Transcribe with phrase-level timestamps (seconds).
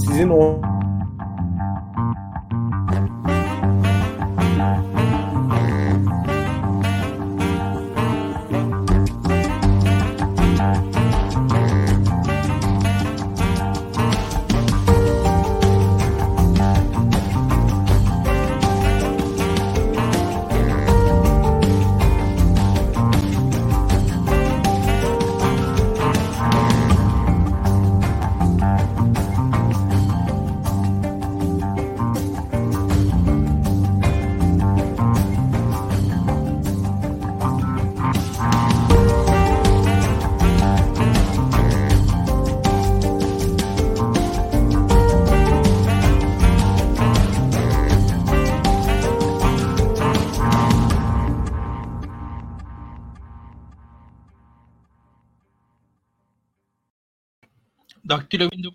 [0.00, 0.58] sizin o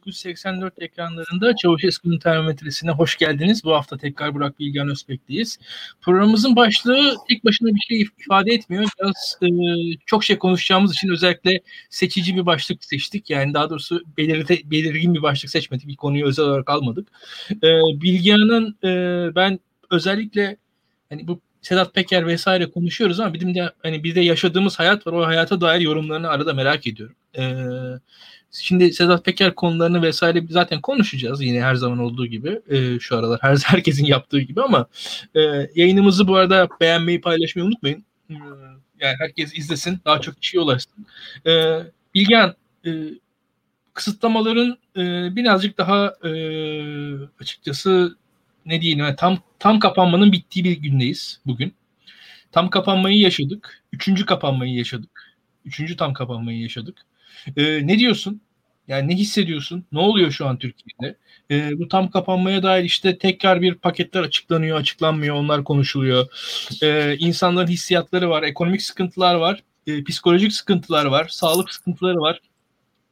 [0.06, 3.64] 1984 ekranlarında Çavuşesku'nun termometresine hoş geldiniz.
[3.64, 5.58] Bu hafta tekrar Burak Bilgen Özbek'teyiz.
[6.02, 8.86] Programımızın başlığı ilk başına bir şey ifade etmiyor.
[9.00, 9.48] Biraz e,
[10.06, 13.30] çok şey konuşacağımız için özellikle seçici bir başlık seçtik.
[13.30, 15.88] Yani daha doğrusu belirte, belirgin bir başlık seçmedik.
[15.88, 17.08] Bir konuyu özel olarak almadık.
[17.52, 17.68] E,
[18.02, 19.60] Bilgehan'ın e, ben
[19.92, 20.58] özellikle
[21.10, 25.14] hani bu Sedat Peker vesaire konuşuyoruz ama bizim de hani bir de yaşadığımız hayat var.
[25.14, 27.16] O hayata dair yorumlarını arada merak ediyorum.
[27.38, 28.00] Eee
[28.62, 33.40] Şimdi Sedat Peker konularını vesaire zaten konuşacağız yine her zaman olduğu gibi e, şu aralar
[33.42, 34.88] her herkesin yaptığı gibi ama
[35.36, 35.40] e,
[35.76, 38.06] yayınımızı bu arada beğenmeyi paylaşmayı unutmayın.
[38.30, 38.34] E,
[39.00, 41.06] yani herkes izlesin daha çok kişiye ulaşsın.
[41.48, 41.80] E,
[42.16, 42.54] Bilgen
[42.86, 42.92] e,
[43.94, 46.32] kısıtlamaların e, birazcık daha e,
[47.42, 48.18] açıkçası
[48.66, 51.74] ne diyeyim yani tam tam kapanmanın bittiği bir gündeyiz bugün.
[52.52, 53.84] Tam kapanmayı yaşadık.
[53.92, 55.36] Üçüncü kapanmayı yaşadık.
[55.66, 57.06] Üçüncü tam kapanmayı yaşadık.
[57.58, 58.42] Ee, ne diyorsun?
[58.88, 59.86] Yani ne hissediyorsun?
[59.92, 61.16] Ne oluyor şu an Türkiye'de?
[61.52, 66.28] E, bu tam kapanmaya dair işte tekrar bir paketler açıklanıyor, açıklanmıyor, onlar konuşuluyor.
[66.84, 72.42] E, insanların hissiyatları var, ekonomik sıkıntılar var, e, psikolojik sıkıntılar var, sağlık sıkıntıları var.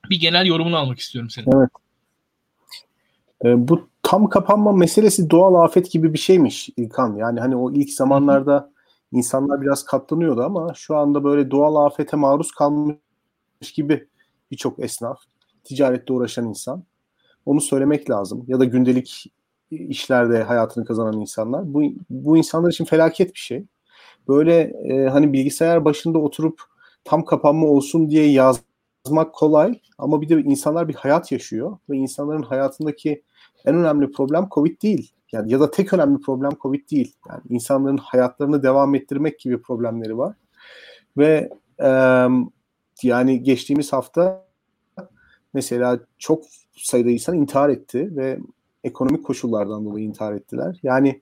[0.10, 1.48] Bir genel yorumunu almak istiyorum senin.
[1.58, 1.70] Evet.
[3.46, 7.16] E, bu tam kapanma meselesi doğal afet gibi bir şeymiş İlkan.
[7.16, 8.72] Yani hani o ilk zamanlarda
[9.12, 12.98] insanlar biraz katlanıyordu ama şu anda böyle doğal afete maruz kalmış
[13.76, 14.08] gibi
[14.52, 15.20] birçok esnaf
[15.64, 16.84] ticarette uğraşan insan.
[17.46, 18.44] Onu söylemek lazım.
[18.48, 19.34] Ya da gündelik
[19.72, 21.74] işlerde hayatını kazanan insanlar.
[21.74, 23.66] Bu, bu insanlar için felaket bir şey.
[24.28, 26.62] Böyle e, hani bilgisayar başında oturup
[27.04, 32.42] tam kapanma olsun diye yazmak kolay ama bir de insanlar bir hayat yaşıyor ve insanların
[32.42, 33.24] hayatındaki
[33.66, 35.12] en önemli problem Covid değil.
[35.32, 37.16] Yani ya da tek önemli problem Covid değil.
[37.30, 40.36] Yani insanların hayatlarını devam ettirmek gibi problemleri var.
[41.18, 41.50] Ve
[41.84, 41.90] e,
[43.04, 44.46] yani geçtiğimiz hafta
[45.54, 46.44] mesela çok
[46.78, 48.40] sayıda insan intihar etti ve
[48.84, 50.80] ekonomik koşullardan dolayı intihar ettiler.
[50.84, 51.22] Yani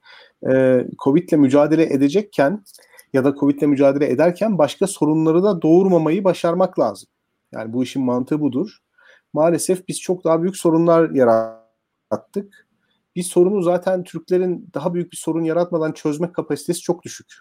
[0.52, 2.64] e, Covid'le mücadele edecekken
[3.14, 7.10] ya da Covid'le mücadele ederken başka sorunları da doğurmamayı başarmak lazım.
[7.52, 8.78] Yani bu işin mantığı budur.
[9.34, 12.68] Maalesef biz çok daha büyük sorunlar yarattık.
[13.16, 17.34] Bir sorunu zaten Türklerin daha büyük bir sorun yaratmadan çözme kapasitesi çok düşük.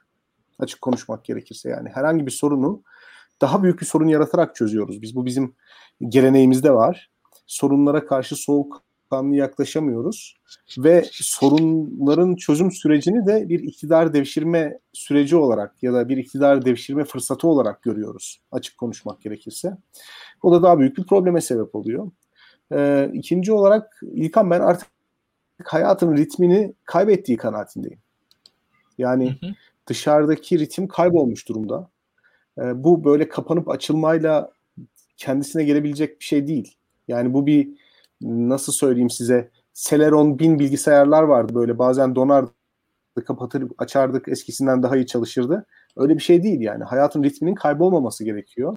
[0.58, 2.82] Açık konuşmak gerekirse yani herhangi bir sorunu
[3.40, 5.02] daha büyük bir sorun yaratarak çözüyoruz.
[5.02, 5.54] Biz bu bizim
[6.08, 7.10] geleneğimizde var.
[7.46, 10.36] Sorunlara karşı soğuk kanlı yaklaşamıyoruz
[10.78, 17.04] ve sorunların çözüm sürecini de bir iktidar devşirme süreci olarak ya da bir iktidar devşirme
[17.04, 19.76] fırsatı olarak görüyoruz açık konuşmak gerekirse.
[20.42, 22.10] O da daha büyük bir probleme sebep oluyor.
[22.72, 24.88] Ee, ikinci olarak İlkan ben artık
[25.64, 27.98] hayatın ritmini kaybettiği kanaatindeyim.
[28.98, 29.50] Yani hı hı.
[29.86, 31.90] dışarıdaki ritim kaybolmuş durumda.
[32.58, 34.52] Ee, bu böyle kapanıp açılmayla
[35.16, 36.76] kendisine gelebilecek bir şey değil.
[37.08, 37.68] Yani bu bir
[38.20, 42.50] nasıl söyleyeyim size Celeron bin bilgisayarlar vardı böyle bazen donardı
[43.24, 45.66] kapatır açardık eskisinden daha iyi çalışırdı.
[45.96, 46.84] Öyle bir şey değil yani.
[46.84, 48.76] Hayatın ritminin kaybolmaması gerekiyor.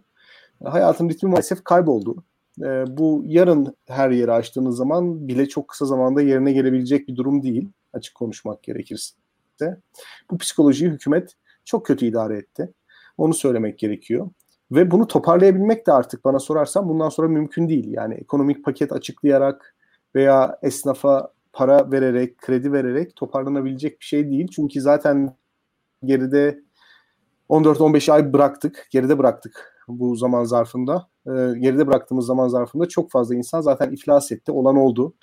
[0.64, 2.24] Hayatın ritmi maalesef kayboldu.
[2.62, 7.44] Ee, bu yarın her yeri açtığınız zaman bile çok kısa zamanda yerine gelebilecek bir durum
[7.44, 7.70] değil.
[7.94, 9.16] Açık konuşmak gerekirse.
[10.32, 11.34] Bu psikolojiyi hükümet
[11.66, 12.74] çok kötü idare etti.
[13.18, 14.30] Onu söylemek gerekiyor.
[14.72, 17.88] Ve bunu toparlayabilmek de artık bana sorarsan bundan sonra mümkün değil.
[17.92, 19.76] Yani ekonomik paket açıklayarak
[20.16, 24.48] veya esnafa para vererek, kredi vererek toparlanabilecek bir şey değil.
[24.56, 25.36] Çünkü zaten
[26.04, 26.60] geride
[27.50, 31.08] 14-15 ay bıraktık, geride bıraktık bu zaman zarfında.
[31.28, 35.14] Ee, geride bıraktığımız zaman zarfında çok fazla insan zaten iflas etti, olan oldu.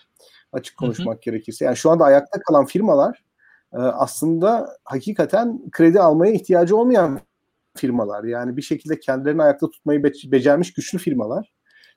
[0.52, 1.22] Açık konuşmak hı hı.
[1.22, 1.64] gerekirse.
[1.64, 3.24] Yani şu anda ayakta kalan firmalar
[3.72, 7.20] e, aslında hakikaten kredi almaya ihtiyacı olmayan
[7.76, 8.24] firmalar.
[8.24, 11.52] Yani bir şekilde kendilerini ayakta tutmayı be- becermiş güçlü firmalar.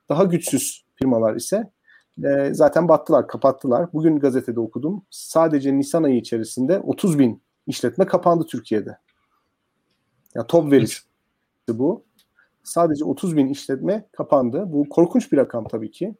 [0.10, 1.72] Daha güçsüz firmalar ise
[2.24, 3.94] e, zaten battılar, kapattılar.
[3.94, 5.06] Bugün gazetede okudum.
[5.10, 8.98] Sadece Nisan ayı içerisinde 30 bin işletme kapandı Türkiye'de.
[10.36, 11.02] Yani top verisi
[11.70, 12.06] bu.
[12.64, 14.64] Sadece 30 bin işletme kapandı.
[14.68, 16.16] Bu korkunç bir rakam tabii ki.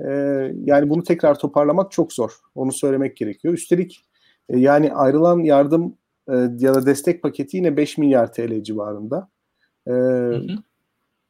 [0.00, 2.40] Ee, yani bunu tekrar toparlamak çok zor.
[2.54, 3.54] Onu söylemek gerekiyor.
[3.54, 4.04] Üstelik
[4.48, 5.96] e, yani ayrılan yardım
[6.28, 9.28] e, ya da destek paketi yine 5 milyar TL civarında.
[9.86, 10.46] Ee, hı hı.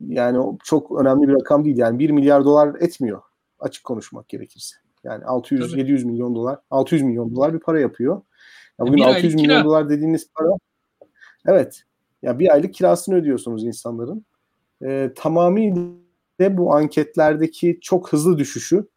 [0.01, 1.79] Yani çok önemli bir rakam değil.
[1.79, 3.23] Yani 1 milyar dolar etmiyor.
[3.59, 4.77] Açık konuşmak gerekirse.
[5.05, 8.23] Yani 600-700 milyon dolar, 600 milyon dolar bir para yapıyor.
[8.81, 9.65] Ya bugün 600 milyon kira.
[9.65, 10.49] dolar dediğiniz para
[11.47, 11.83] evet.
[12.23, 14.27] Ya bir aylık kirasını ödüyorsunuz insanların.
[14.85, 18.89] Ee, tamamıyla bu anketlerdeki çok hızlı düşüşü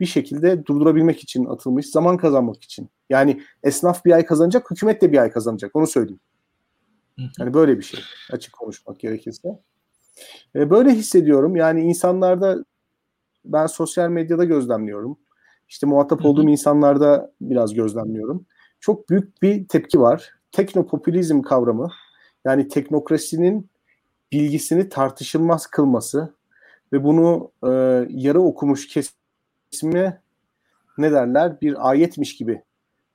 [0.00, 2.88] bir şekilde durdurabilmek için atılmış, zaman kazanmak için.
[3.10, 5.76] Yani esnaf bir ay kazanacak, hükümet de bir ay kazanacak.
[5.76, 6.20] Onu söyleyeyim.
[7.38, 8.00] Yani böyle bir şey.
[8.32, 9.48] Açık konuşmak gerekirse.
[10.56, 11.56] E, böyle hissediyorum.
[11.56, 12.64] Yani insanlarda
[13.44, 15.18] ben sosyal medyada gözlemliyorum.
[15.68, 18.46] İşte muhatap olduğum insanlarda biraz gözlemliyorum.
[18.80, 20.32] Çok büyük bir tepki var.
[20.52, 21.88] Teknopopülizm kavramı
[22.44, 23.70] yani teknokrasinin
[24.32, 26.34] bilgisini tartışılmaz kılması
[26.92, 27.68] ve bunu e,
[28.10, 28.88] yarı okumuş
[29.70, 30.20] kesime
[30.98, 32.62] ne derler bir ayetmiş gibi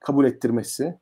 [0.00, 0.98] kabul ettirmesi,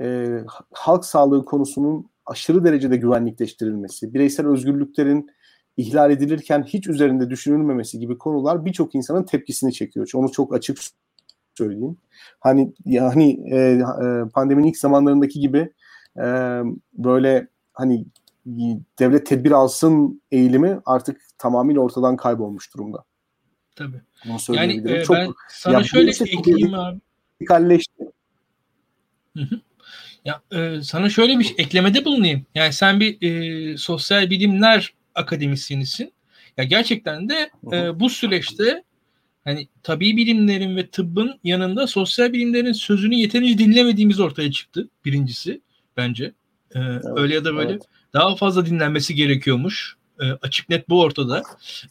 [0.00, 0.38] e,
[0.72, 5.30] halk sağlığı konusunun aşırı derecede güvenlikleştirilmesi, bireysel özgürlüklerin
[5.76, 10.10] ihlal edilirken hiç üzerinde düşünülmemesi gibi konular birçok insanın tepkisini çekiyor.
[10.14, 10.78] Onu çok açık
[11.54, 11.96] söyleyeyim.
[12.40, 15.72] Hani yani e, e, pandeminin ilk zamanlarındaki gibi
[16.16, 16.26] e,
[16.92, 18.06] böyle hani
[18.98, 23.04] devlet tedbir alsın eğilimi artık tamamıyla ortadan kaybolmuş durumda.
[23.76, 24.00] Tabii.
[24.24, 27.00] Bunu yani e, çok, ben sana şöyle ekleyeyim abi.
[27.40, 28.04] Radikalleşti.
[29.36, 29.60] Hı hı.
[30.24, 32.46] Ya e, sana şöyle bir eklemede bulunayım.
[32.54, 36.12] Yani sen bir e, sosyal bilimler akademisyenisin.
[36.56, 38.82] Ya gerçekten de e, bu süreçte
[39.44, 44.88] hani tabii bilimlerin ve tıbbın yanında sosyal bilimlerin sözünü yeterince dinlemediğimiz ortaya çıktı.
[45.04, 45.60] Birincisi
[45.96, 46.24] bence.
[46.74, 47.82] E, evet, öyle ya da böyle evet.
[48.12, 49.96] daha fazla dinlenmesi gerekiyormuş.
[50.20, 51.42] E, açık net bu ortada.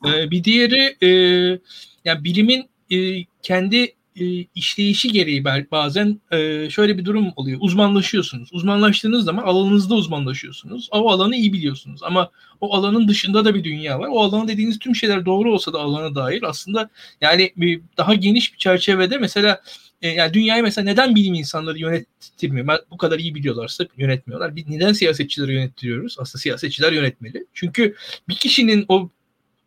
[0.06, 1.10] E, bir diğeri e,
[2.06, 7.60] yani bilimin e, kendi e, işleyişi gereği bazen e, şöyle bir durum oluyor.
[7.62, 8.50] Uzmanlaşıyorsunuz.
[8.54, 10.90] Uzmanlaştığınız zaman alanınızda uzmanlaşıyorsunuz.
[10.92, 12.04] O alanı iyi biliyorsunuz.
[12.04, 12.30] Ama
[12.62, 14.08] o alanın dışında da bir dünya var.
[14.12, 16.90] O alanı dediğiniz tüm şeyler doğru olsa da alana dair aslında
[17.22, 19.62] yani bir daha geniş bir çerçevede mesela
[20.06, 22.80] e, yani dünyayı mesela neden bilim insanları yönettirmiyor?
[22.92, 24.56] Bu kadar iyi biliyorlarsa yönetmiyorlar.
[24.68, 26.16] Neden siyasetçileri yönettiriyoruz?
[26.20, 27.46] Aslında siyasetçiler yönetmeli.
[27.54, 27.96] Çünkü
[28.30, 29.10] bir kişinin o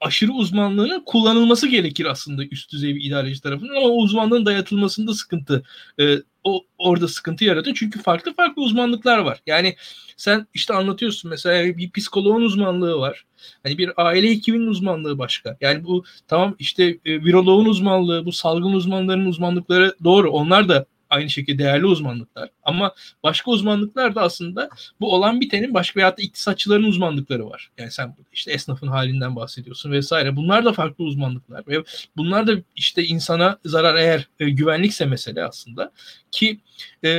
[0.01, 5.63] aşırı uzmanlığının kullanılması gerekir aslında üst düzey bir idareci tarafından ama o uzmanlığın dayatılmasında sıkıntı
[6.01, 7.77] e, o orada sıkıntı yaratıyor.
[7.77, 9.43] Çünkü farklı farklı uzmanlıklar var.
[9.47, 9.77] Yani
[10.17, 13.25] sen işte anlatıyorsun mesela bir psikoloğun uzmanlığı var.
[13.63, 15.57] Hani bir aile hekiminin uzmanlığı başka.
[15.61, 20.31] Yani bu tamam işte e, viroloğun uzmanlığı, bu salgın uzmanlarının uzmanlıkları doğru.
[20.31, 22.51] Onlar da aynı şekilde değerli uzmanlıklar.
[22.63, 24.69] Ama başka uzmanlıklar da aslında
[25.01, 27.71] bu olan bitenin başka veyahut da iktisatçıların uzmanlıkları var.
[27.79, 30.37] Yani sen işte esnafın halinden bahsediyorsun vesaire.
[30.37, 31.85] Bunlar da farklı uzmanlıklar ve
[32.17, 35.93] bunlar da işte insana zarar eğer e, güvenlikse mesele aslında
[36.31, 36.61] ki
[37.05, 37.11] e,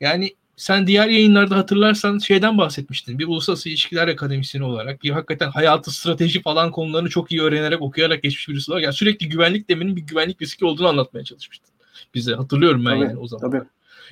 [0.00, 3.18] yani sen diğer yayınlarda hatırlarsan şeyden bahsetmiştin.
[3.18, 8.22] Bir uluslararası ilişkiler akademisyeni olarak bir hakikaten hayatı, strateji falan konularını çok iyi öğrenerek, okuyarak
[8.22, 11.73] geçmiş birisi olarak yani sürekli güvenlik deminin bir güvenlik riski olduğunu anlatmaya çalışmıştın
[12.14, 12.34] bize.
[12.34, 13.50] Hatırlıyorum ben tabii, yani o zaman.
[13.50, 13.64] Tabii.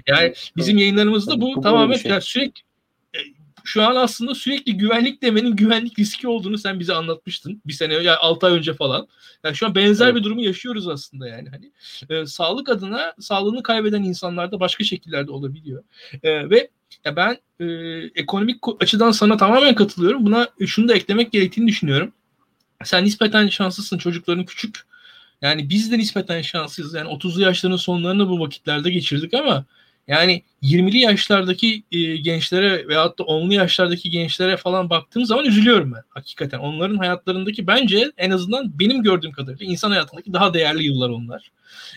[0.06, 0.80] Yani bizim tabii.
[0.80, 2.11] yayınlarımızda bu, tamamen şey.
[2.11, 2.61] yani sürekli
[3.14, 3.18] e,
[3.64, 7.62] şu an aslında sürekli güvenlik demenin güvenlik riski olduğunu sen bize anlatmıştın.
[7.66, 9.09] Bir sene yani 6 ay önce falan.
[9.44, 10.16] Yani şu an benzer evet.
[10.16, 11.49] bir durumu yaşıyoruz aslında yani.
[11.49, 11.73] Hani
[12.11, 15.85] e, sağlık adına sağlığını kaybeden insanlar da başka şekillerde olabiliyor.
[16.23, 16.68] E, ve
[17.04, 17.64] ya ben e,
[18.14, 20.26] ekonomik açıdan sana tamamen katılıyorum.
[20.26, 22.12] Buna şunu da eklemek gerektiğini düşünüyorum.
[22.85, 23.99] Sen nispeten şanslısın.
[23.99, 24.80] Çocukların küçük
[25.42, 26.94] yani biz de nispeten şanslıyız.
[26.94, 29.64] Yani 30'lu yaşların sonlarını bu vakitlerde geçirdik ama
[30.08, 36.02] yani 20'li yaşlardaki e, gençlere veyahut da 10'lu yaşlardaki gençlere falan baktığım zaman üzülüyorum ben
[36.08, 36.58] hakikaten.
[36.58, 41.50] Onların hayatlarındaki bence en azından benim gördüğüm kadarıyla insan hayatındaki daha değerli yıllar onlar.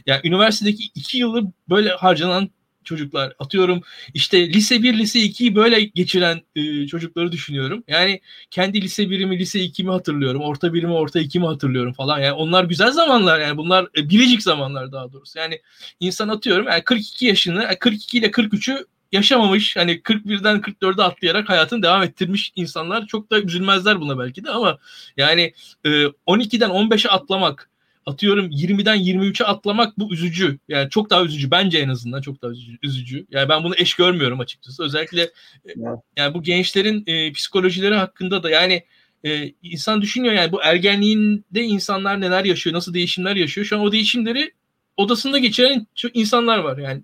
[0.05, 2.49] Yani üniversitedeki iki yılı böyle harcanan
[2.85, 3.33] çocuklar.
[3.39, 3.81] Atıyorum
[4.13, 7.83] işte lise 1, lise 2'yi böyle geçiren e, çocukları düşünüyorum.
[7.87, 10.41] Yani kendi lise 1'imi, lise 2'mi hatırlıyorum.
[10.41, 12.19] Orta 1'imi, orta 2'mi hatırlıyorum falan.
[12.19, 15.39] Yani onlar güzel zamanlar yani bunlar e, biricik zamanlar daha doğrusu.
[15.39, 15.61] Yani
[15.99, 22.03] insan atıyorum yani 42 yaşını, 42 ile 43'ü yaşamamış hani 41'den 44'e atlayarak hayatını devam
[22.03, 24.77] ettirmiş insanlar çok da üzülmezler buna belki de ama
[25.17, 25.53] yani
[25.85, 25.89] e,
[26.27, 27.69] 12'den 15'e atlamak
[28.05, 30.59] atıyorum 20'den 23'e atlamak bu üzücü.
[30.67, 32.51] Yani çok daha üzücü bence en azından çok daha
[32.83, 33.25] üzücü.
[33.31, 34.83] Yani ben bunu eş görmüyorum açıkçası.
[34.83, 35.21] Özellikle
[35.65, 35.73] e,
[36.17, 38.83] yani bu gençlerin e, psikolojileri hakkında da yani
[39.23, 43.67] e, insan düşünüyor yani bu ergenliğinde insanlar neler yaşıyor, nasıl değişimler yaşıyor.
[43.67, 44.51] Şu an o değişimleri
[44.97, 47.03] odasında geçiren çok insanlar var yani.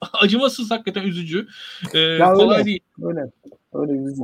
[0.12, 1.48] Acımasız hakikaten üzücü.
[1.94, 2.80] Ee, ya kolay öyle, değil.
[3.02, 3.20] Öyle.
[3.72, 4.22] Öyle üzücü.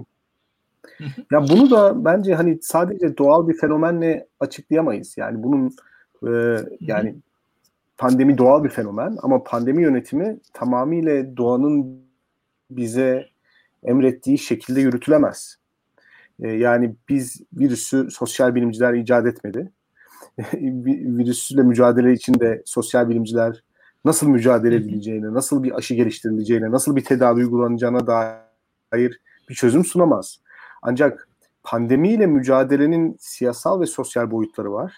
[1.33, 5.15] Ya bunu da bence hani sadece doğal bir fenomenle açıklayamayız.
[5.19, 5.77] Yani bunun
[6.29, 7.17] e, yani
[7.99, 12.01] pandemi doğal bir fenomen ama pandemi yönetimi tamamıyla doğanın
[12.71, 13.27] bize
[13.83, 15.57] emrettiği şekilde yürütülemez.
[16.41, 19.71] E, yani biz virüsü sosyal bilimciler icat etmedi.
[20.55, 23.63] Virüsle mücadele için de sosyal bilimciler
[24.05, 30.41] nasıl mücadele edileceğine, nasıl bir aşı geliştirileceğine, nasıl bir tedavi uygulanacağına dair bir çözüm sunamaz.
[30.83, 31.29] Ancak
[31.63, 34.95] pandemiyle mücadelenin siyasal ve sosyal boyutları var.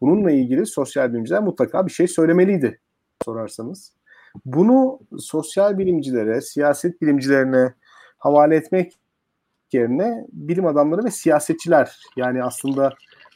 [0.00, 2.80] Bununla ilgili sosyal bilimciler mutlaka bir şey söylemeliydi
[3.24, 3.92] sorarsanız.
[4.44, 7.74] Bunu sosyal bilimcilere, siyaset bilimcilerine
[8.18, 8.98] havale etmek
[9.72, 12.94] yerine bilim adamları ve siyasetçiler yani aslında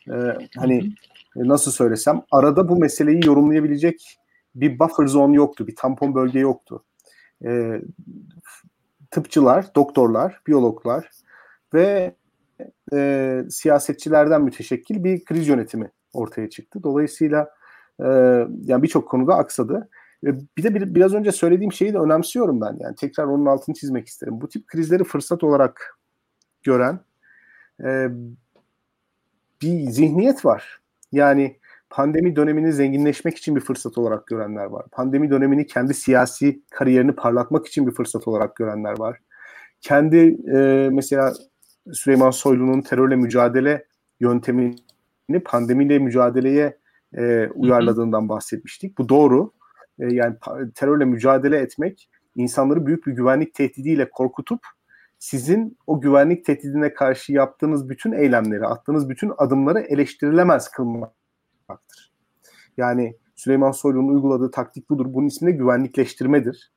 [0.09, 0.15] e,
[0.57, 0.93] hani
[1.37, 4.19] nasıl söylesem arada bu meseleyi yorumlayabilecek
[4.55, 6.85] bir buffer zone yoktu, bir tampon bölge yoktu.
[7.45, 7.81] E,
[9.11, 11.11] tıpçılar, doktorlar, biyologlar
[11.75, 12.15] ve
[12.93, 16.83] e, siyasetçilerden müteşekkil bir kriz yönetimi ortaya çıktı.
[16.83, 17.51] Dolayısıyla
[18.01, 18.07] e,
[18.63, 19.89] yani birçok konuda aksadı.
[20.27, 22.77] E, bir de bir, biraz önce söylediğim şeyi de önemsiyorum ben.
[22.81, 24.41] Yani tekrar onun altını çizmek isterim.
[24.41, 25.99] Bu tip krizleri fırsat olarak
[26.63, 27.01] gören
[27.85, 28.09] e,
[29.63, 30.81] bir zihniyet var.
[31.13, 31.57] Yani
[31.91, 34.87] pandemi dönemini zenginleşmek için bir fırsat olarak görenler var.
[34.93, 39.19] Pandemi dönemini kendi siyasi kariyerini parlatmak için bir fırsat olarak görenler var.
[39.81, 41.33] Kendi e, mesela
[41.93, 43.87] Süleyman Soylu'nun terörle mücadele
[44.21, 46.79] yöntemini pandemiyle mücadeleye
[47.17, 48.99] e, uyarladığından bahsetmiştik.
[48.99, 49.53] Bu doğru.
[49.99, 50.37] E, yani
[50.75, 54.61] terörle mücadele etmek insanları büyük bir güvenlik tehdidiyle korkutup
[55.19, 62.13] sizin o güvenlik tehdidine karşı yaptığınız bütün eylemleri, attığınız bütün adımları eleştirilemez kılmaktır.
[62.77, 65.07] Yani Süleyman Soylu'nun uyguladığı taktik budur.
[65.09, 66.73] Bunun ismi de güvenlikleştirmedir.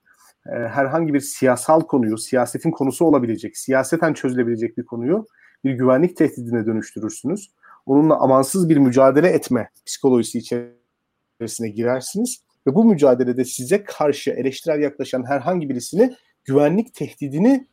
[0.50, 5.26] Ee, herhangi bir siyasal konuyu, siyasetin konusu olabilecek, siyaseten çözülebilecek bir konuyu
[5.64, 7.52] bir güvenlik tehdidine dönüştürürsünüz.
[7.86, 15.24] Onunla amansız bir mücadele etme psikolojisi içerisine girersiniz ve bu mücadelede size karşı eleştirel yaklaşan
[15.24, 17.68] herhangi birisini güvenlik tehdidini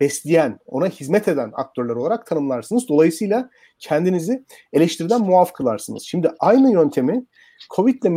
[0.00, 2.88] besleyen, ona hizmet eden aktörler olarak tanımlarsınız.
[2.88, 6.02] Dolayısıyla kendinizi eleştiriden muaf kılarsınız.
[6.02, 7.26] Şimdi aynı yöntemi
[7.76, 8.08] Covid ile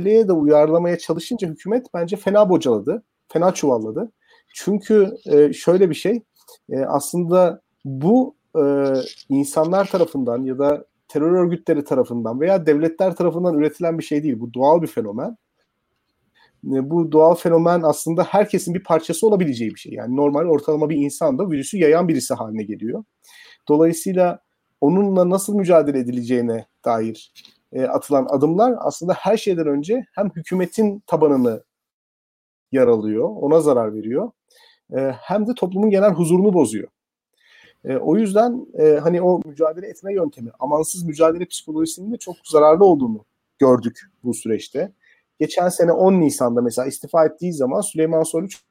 [0.00, 4.12] mücadeleye de uyarlamaya çalışınca hükümet bence fena bocaladı, fena çuvalladı.
[4.54, 6.22] Çünkü e, şöyle bir şey,
[6.70, 8.94] e, aslında bu e,
[9.28, 14.40] insanlar tarafından ya da terör örgütleri tarafından veya devletler tarafından üretilen bir şey değil.
[14.40, 15.36] Bu doğal bir fenomen.
[16.62, 19.92] Bu doğal fenomen aslında herkesin bir parçası olabileceği bir şey.
[19.92, 23.04] Yani normal ortalama bir insan da virüsü yayan birisi haline geliyor.
[23.68, 24.38] Dolayısıyla
[24.80, 27.32] onunla nasıl mücadele edileceğine dair
[27.72, 31.64] e, atılan adımlar aslında her şeyden önce hem hükümetin tabanını
[32.72, 34.30] yaralıyor, ona zarar veriyor.
[34.96, 36.88] E, hem de toplumun genel huzurunu bozuyor.
[37.84, 42.84] E, o yüzden e, hani o mücadele etme yöntemi, amansız mücadele psikolojisinin de çok zararlı
[42.84, 43.24] olduğunu
[43.58, 44.92] gördük bu süreçte.
[45.40, 48.62] Geçen sene 10 Nisan'da mesela istifa ettiği zaman Süleyman Soylu çok,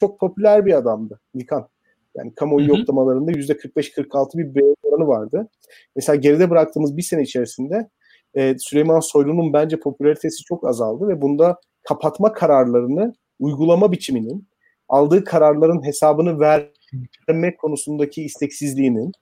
[0.00, 1.20] çok popüler bir adamdı.
[1.34, 1.68] Nikan.
[2.16, 5.48] Yani kamuoyu hı yoklamalarında %45-46 bir beğeni oranı vardı.
[5.96, 7.88] Mesela geride bıraktığımız bir sene içerisinde
[8.34, 14.48] e, Süleyman Soylu'nun bence popülaritesi çok azaldı ve bunda kapatma kararlarını uygulama biçiminin
[14.88, 19.12] aldığı kararların hesabını vermek konusundaki isteksizliğinin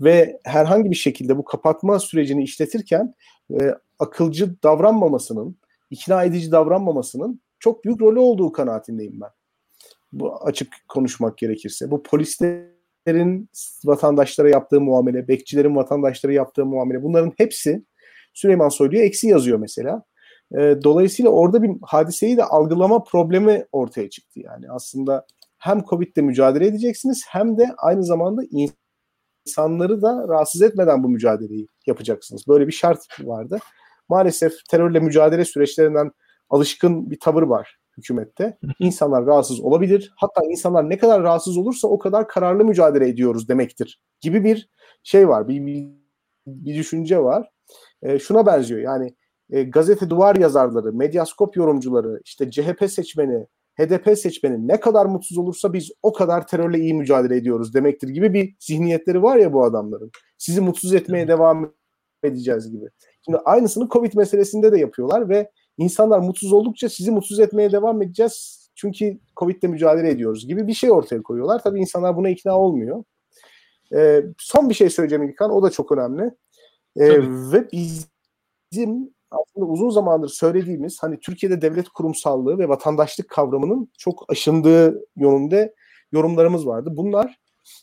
[0.00, 3.14] ve herhangi bir şekilde bu kapatma sürecini işletirken
[3.50, 5.56] e, akılcı davranmamasının,
[5.90, 9.30] ikna edici davranmamasının çok büyük rolü olduğu kanaatindeyim ben.
[10.12, 11.90] Bu açık konuşmak gerekirse.
[11.90, 13.48] Bu polislerin
[13.84, 17.84] vatandaşlara yaptığı muamele, bekçilerin vatandaşlara yaptığı muamele bunların hepsi
[18.36, 20.02] Süleyman Soylu'ya eksi yazıyor mesela.
[20.52, 24.70] E, dolayısıyla orada bir hadiseyi de algılama problemi ortaya çıktı yani.
[24.70, 25.26] Aslında
[25.58, 32.48] hem Covid'le mücadele edeceksiniz hem de aynı zamanda insanları da rahatsız etmeden bu mücadeleyi yapacaksınız.
[32.48, 33.58] Böyle bir şart vardı.
[34.08, 36.10] Maalesef terörle mücadele süreçlerinden
[36.50, 38.58] alışkın bir tavır var hükümette.
[38.78, 40.12] İnsanlar rahatsız olabilir.
[40.16, 44.68] Hatta insanlar ne kadar rahatsız olursa o kadar kararlı mücadele ediyoruz demektir gibi bir
[45.02, 45.48] şey var.
[45.48, 45.92] Bir,
[46.46, 47.50] bir, düşünce var.
[48.02, 49.14] E, şuna benziyor yani
[49.50, 53.46] e, gazete duvar yazarları, medyaskop yorumcuları, işte CHP seçmeni,
[53.78, 58.34] HDP seçmeni ne kadar mutsuz olursa biz o kadar terörle iyi mücadele ediyoruz demektir gibi
[58.34, 60.10] bir zihniyetleri var ya bu adamların.
[60.38, 61.72] Sizi mutsuz etmeye devam
[62.22, 62.86] edeceğiz gibi.
[63.24, 68.66] Şimdi aynısını Covid meselesinde de yapıyorlar ve insanlar mutsuz oldukça sizi mutsuz etmeye devam edeceğiz.
[68.74, 71.62] Çünkü Covid'le mücadele ediyoruz gibi bir şey ortaya koyuyorlar.
[71.62, 73.04] Tabii insanlar buna ikna olmuyor.
[73.94, 75.50] E, son bir şey söyleyeceğim İlkan.
[75.50, 76.22] O da çok önemli.
[76.96, 77.20] E,
[77.52, 77.68] ve
[78.72, 85.74] bizim aslında uzun zamandır söylediğimiz hani Türkiye'de devlet kurumsallığı ve vatandaşlık kavramının çok aşındığı yönünde
[86.12, 86.90] yorumlarımız vardı.
[86.92, 87.40] Bunlar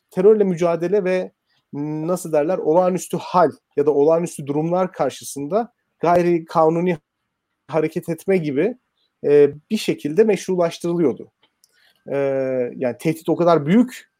[0.09, 1.31] terörle mücadele ve
[1.73, 6.97] nasıl derler olağanüstü hal ya da olağanüstü durumlar karşısında gayri kanuni
[7.67, 8.77] hareket etme gibi
[9.25, 11.31] e, bir şekilde meşrulaştırılıyordu.
[12.07, 12.17] E,
[12.75, 14.11] yani tehdit o kadar büyük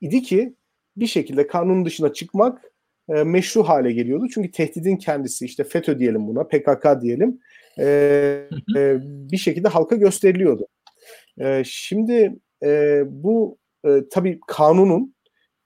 [0.00, 0.54] idi ki
[0.96, 2.72] bir şekilde kanun dışına çıkmak
[3.08, 4.26] e, meşru hale geliyordu.
[4.34, 7.40] Çünkü tehdidin kendisi işte FETÖ diyelim buna, PKK diyelim
[7.78, 7.86] e,
[8.76, 10.66] e, bir şekilde halka gösteriliyordu.
[11.38, 15.14] E, şimdi e, bu e, tabii kanunun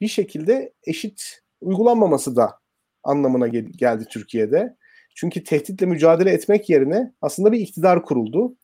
[0.01, 2.59] bir şekilde eşit uygulanmaması da
[3.05, 4.77] anlamına gel- geldi Türkiye'de.
[5.15, 8.57] Çünkü tehditle mücadele etmek yerine aslında bir iktidar kuruldu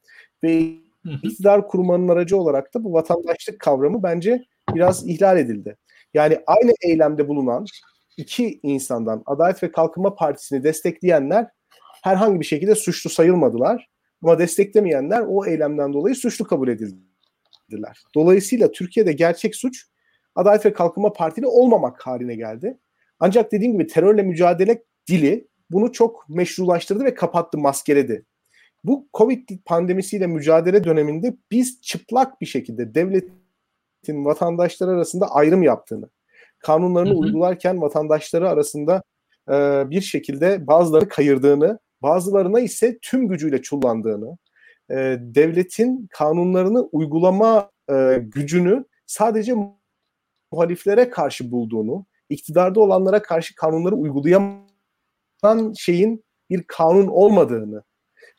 [0.44, 0.72] ve
[1.22, 5.76] iktidar kurmanın aracı olarak da bu vatandaşlık kavramı bence biraz ihlal edildi.
[6.14, 7.64] Yani aynı eylemde bulunan
[8.16, 11.46] iki insandan Adalet ve Kalkınma Partisi'ni destekleyenler
[12.02, 13.88] herhangi bir şekilde suçlu sayılmadılar.
[14.22, 17.98] Ama desteklemeyenler o eylemden dolayı suçlu kabul edildiler.
[18.14, 19.86] Dolayısıyla Türkiye'de gerçek suç
[20.34, 22.78] Adalet ve Kalkınma Partili olmamak haline geldi.
[23.20, 28.26] Ancak dediğim gibi terörle mücadele dili bunu çok meşrulaştırdı ve kapattı, maskeledi.
[28.84, 32.94] Bu Covid pandemisiyle mücadele döneminde biz çıplak bir şekilde
[34.02, 36.08] devletin vatandaşlar arasında ayrım yaptığını,
[36.58, 37.18] kanunlarını hı hı.
[37.18, 39.02] uygularken vatandaşları arasında
[39.48, 39.52] e,
[39.90, 44.38] bir şekilde bazıları kayırdığını, bazılarına ise tüm gücüyle çullandığını,
[44.90, 49.54] e, devletin kanunlarını uygulama e, gücünü sadece
[50.52, 54.68] muhaliflere karşı bulduğunu, iktidarda olanlara karşı kanunları uygulayan
[55.78, 57.82] şeyin bir kanun olmadığını,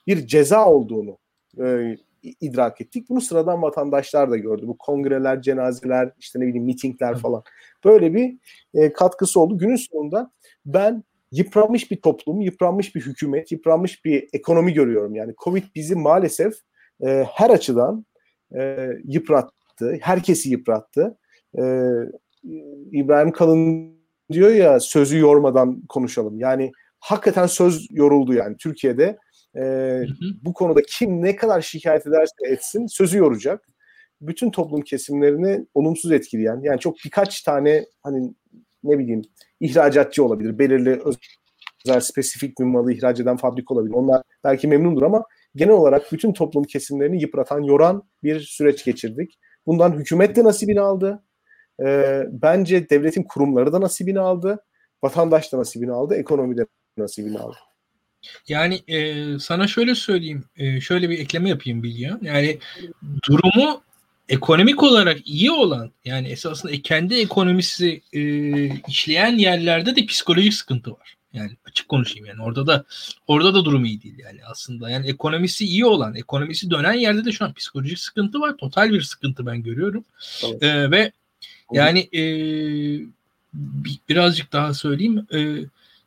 [0.07, 1.17] bir ceza olduğunu
[1.59, 3.09] e, idrak ettik.
[3.09, 4.67] Bunu sıradan vatandaşlar da gördü.
[4.67, 7.43] Bu kongreler, cenazeler, işte ne bileyim mitingler falan.
[7.85, 8.37] Böyle bir
[8.73, 9.57] e, katkısı oldu.
[9.57, 10.31] Günün sonunda
[10.65, 15.15] ben yıpranmış bir toplum, yıpranmış bir hükümet, yıpranmış bir ekonomi görüyorum.
[15.15, 16.53] Yani Covid bizi maalesef
[17.05, 18.05] e, her açıdan
[18.55, 19.97] e, yıprattı.
[20.01, 21.17] Herkesi yıprattı.
[21.57, 21.61] E,
[22.91, 23.93] İbrahim Kalın
[24.31, 26.39] diyor ya sözü yormadan konuşalım.
[26.39, 29.17] Yani hakikaten söz yoruldu yani Türkiye'de.
[29.55, 30.25] E, hı hı.
[30.41, 33.67] Bu konuda kim ne kadar şikayet ederse etsin sözü yoracak
[34.21, 38.33] bütün toplum kesimlerini olumsuz etkileyen yani çok birkaç tane hani
[38.83, 39.21] ne bileyim
[39.59, 40.59] ihracatçı olabilir.
[40.59, 41.01] Belirli
[41.85, 43.93] özel spesifik bir malı ihraç eden fabrika olabilir.
[43.93, 45.23] Onlar belki memnundur ama
[45.55, 49.39] genel olarak bütün toplum kesimlerini yıpratan, yoran bir süreç geçirdik.
[49.65, 51.23] Bundan hükümet de nasibini aldı.
[51.83, 54.65] Ee, bence devletin kurumları da nasibini aldı.
[55.03, 56.15] Vatandaş da nasibini aldı.
[56.15, 56.65] Ekonomi de
[56.97, 57.57] nasibini aldı.
[58.47, 62.19] Yani e, sana şöyle söyleyeyim, e, şöyle bir ekleme yapayım Bilgehan.
[62.23, 62.57] Yani
[63.27, 63.83] durumu
[64.29, 68.21] ekonomik olarak iyi olan yani esasında e, kendi ekonomisi e,
[68.87, 71.15] işleyen yerlerde de psikolojik sıkıntı var.
[71.33, 72.85] Yani açık konuşayım yani orada da
[73.27, 74.89] orada da durum iyi değil yani aslında.
[74.89, 78.57] Yani ekonomisi iyi olan, ekonomisi dönen yerde de şu an psikolojik sıkıntı var.
[78.57, 80.05] Total bir sıkıntı ben görüyorum.
[80.43, 80.63] Evet.
[80.63, 81.11] Ee, ve
[81.71, 82.21] yani e,
[84.09, 85.27] birazcık daha söyleyeyim.
[85.33, 85.39] E,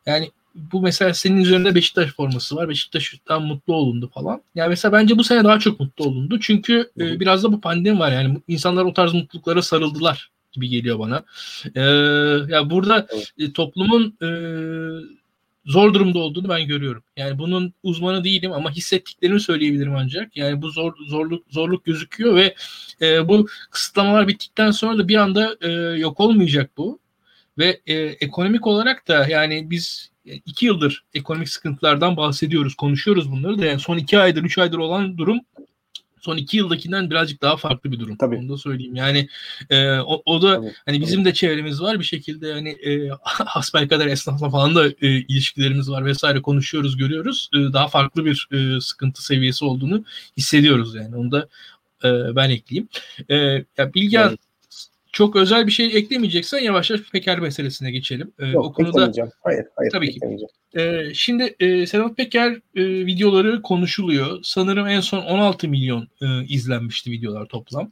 [0.05, 0.31] yani
[0.71, 2.69] bu mesela senin üzerinde Beşiktaş forması var.
[2.69, 4.41] Beşiktaş'tan mutlu olundu falan.
[4.55, 6.39] Yani mesela bence bu sene daha çok mutlu olundu.
[6.39, 8.37] Çünkü e, biraz da bu pandemi var yani.
[8.47, 11.23] insanlar o tarz mutluluklara sarıldılar gibi geliyor bana.
[11.75, 11.81] E,
[12.53, 14.27] ya burada e, toplumun e,
[15.65, 17.03] zor durumda olduğunu ben görüyorum.
[17.17, 20.37] Yani bunun uzmanı değilim ama hissettiklerimi söyleyebilirim ancak.
[20.37, 22.55] Yani bu zor zorluk zorluk gözüküyor ve
[23.01, 26.99] e, bu kısıtlamalar bittikten sonra da bir anda e, yok olmayacak bu.
[27.57, 30.11] Ve e, ekonomik olarak da yani biz
[30.45, 33.65] iki yıldır ekonomik sıkıntılardan bahsediyoruz, konuşuyoruz bunları da.
[33.65, 35.39] Yani son iki aydır, üç aydır olan durum
[36.27, 38.15] son iki yıldakinden birazcık daha farklı bir durum.
[38.15, 38.35] Tabii.
[38.35, 38.95] Onu da söyleyeyim.
[38.95, 39.27] Yani
[39.69, 44.07] e, o, o da tabii, hani bizim de çevremiz var bir şekilde yani e, hasbelkader
[44.07, 47.49] esnafla falan da e, ilişkilerimiz var vesaire konuşuyoruz, görüyoruz.
[47.53, 50.03] E, daha farklı bir e, sıkıntı seviyesi olduğunu
[50.37, 51.15] hissediyoruz yani.
[51.15, 51.47] Onu da
[52.03, 52.89] e, ben ekleyeyim.
[53.29, 53.35] E,
[53.77, 54.46] ya Bilgehan evet
[55.17, 58.31] çok özel bir şey eklemeyeceksen yavaş yavaş Peker meselesine geçelim.
[58.39, 59.11] Ee, Yok, o konuda
[59.43, 60.19] hayır, hayır, tabii ki.
[60.77, 64.39] Ee, şimdi e, Sedat Peker e, videoları konuşuluyor.
[64.43, 67.91] Sanırım en son 16 milyon e, izlenmişti videolar toplam.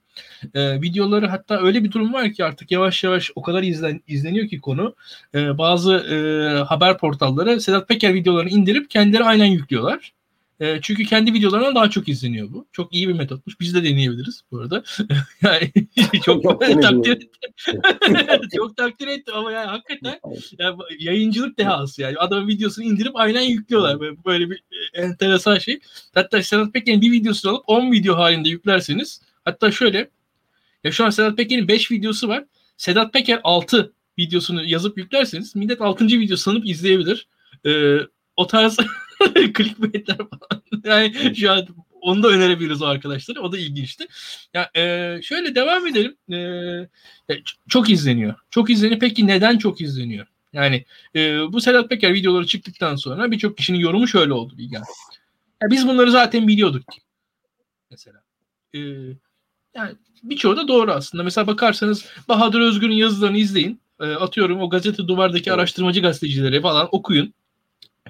[0.54, 4.48] E, videoları hatta öyle bir durum var ki artık yavaş yavaş o kadar izlen, izleniyor
[4.48, 4.96] ki konu.
[5.36, 6.18] E, bazı e,
[6.64, 10.14] haber portalları Sedat Peker videolarını indirip kendileri aynen yüklüyorlar.
[10.60, 12.68] E, çünkü kendi videolarından daha çok izleniyor bu.
[12.72, 13.60] Çok iyi bir metotmuş.
[13.60, 14.84] Biz de deneyebiliriz bu arada.
[15.42, 15.72] yani
[16.26, 17.30] çok takdir ettim.
[18.56, 20.20] çok takdir ettim ama yani hakikaten
[20.60, 22.18] yani yayıncılık dehası yani.
[22.18, 24.00] Adamın videosunu indirip aynen yüklüyorlar.
[24.00, 24.64] Böyle, böyle bir
[24.94, 25.80] e, enteresan şey.
[26.14, 30.10] Hatta Sedat Peker'in bir videosunu alıp 10 video halinde yüklerseniz hatta şöyle
[30.84, 32.46] ya şu an Sedat Peker'in 5 videosu var.
[32.78, 36.06] Sedat Peker 6 videosunu yazıp yüklerseniz millet 6.
[36.06, 37.28] video sanıp izleyebilir.
[37.66, 37.98] E,
[38.36, 38.78] o tarz
[39.58, 40.64] clickbaitler falan.
[40.84, 41.68] Yani şu an
[42.02, 43.40] onu da önerebiliriz o arkadaşlara.
[43.40, 44.08] O da ilginçti.
[44.54, 46.16] Ya e, şöyle devam edelim.
[47.30, 48.36] E, çok izleniyor.
[48.50, 49.00] Çok izleniyor.
[49.00, 50.28] Peki neden çok izleniyor?
[50.54, 54.84] Yani e, bu Sedat Peker videoları çıktıktan sonra birçok kişinin yorumu şöyle oldu Bilgen.
[55.64, 56.84] Ya biz bunları zaten biliyorduk.
[57.92, 58.24] Mesela.
[58.74, 58.80] E,
[59.76, 61.24] yani birçoğu da doğru aslında.
[61.24, 63.80] Mesela bakarsanız Bahadır Özgür'ün yazılarını izleyin.
[64.00, 67.34] E, atıyorum o gazete duvardaki araştırmacı gazetecileri falan okuyun.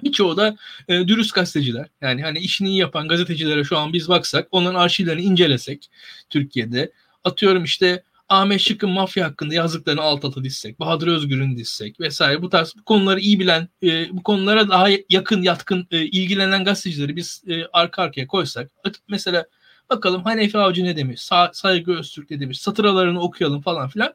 [0.02, 0.56] Birçoğu da
[0.88, 1.86] e, dürüst gazeteciler.
[2.00, 5.90] Yani hani işini iyi yapan gazetecilere şu an biz baksak, onların arşivlerini incelesek
[6.30, 6.92] Türkiye'de.
[7.24, 12.48] Atıyorum işte Ahmet Şık'ın mafya hakkında yazdıklarını alt alta dizsek, Bahadır Özgür'ün dizsek vesaire bu
[12.50, 17.42] tarz bu konuları iyi bilen, e, bu konulara daha yakın, yatkın, e, ilgilenen gazetecileri biz
[17.48, 18.70] e, arka arkaya koysak,
[19.08, 19.46] mesela
[19.90, 24.14] bakalım Hanefi Avcı ne demiş, Sa Saygı Öztürk ne demiş, satıralarını okuyalım falan filan.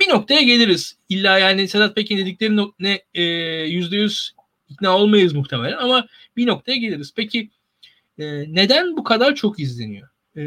[0.00, 0.96] Bir noktaya geliriz.
[1.08, 3.22] İlla yani Sedat Pekin dedikleri ne e,
[3.64, 4.32] yüzde yüz
[4.70, 6.06] ikna olmayız muhtemelen ama
[6.36, 7.12] bir noktaya geliriz.
[7.16, 7.50] Peki
[8.18, 10.08] e, neden bu kadar çok izleniyor?
[10.36, 10.42] E,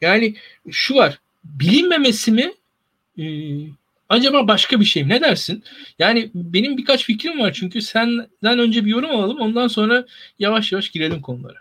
[0.00, 0.34] yani
[0.70, 2.52] şu var bilinmemesi mi
[3.18, 3.24] e,
[4.08, 5.08] acaba başka bir şey mi?
[5.08, 5.64] Ne dersin?
[5.98, 10.06] Yani benim birkaç fikrim var çünkü senden önce bir yorum alalım ondan sonra
[10.38, 11.58] yavaş yavaş girelim konulara.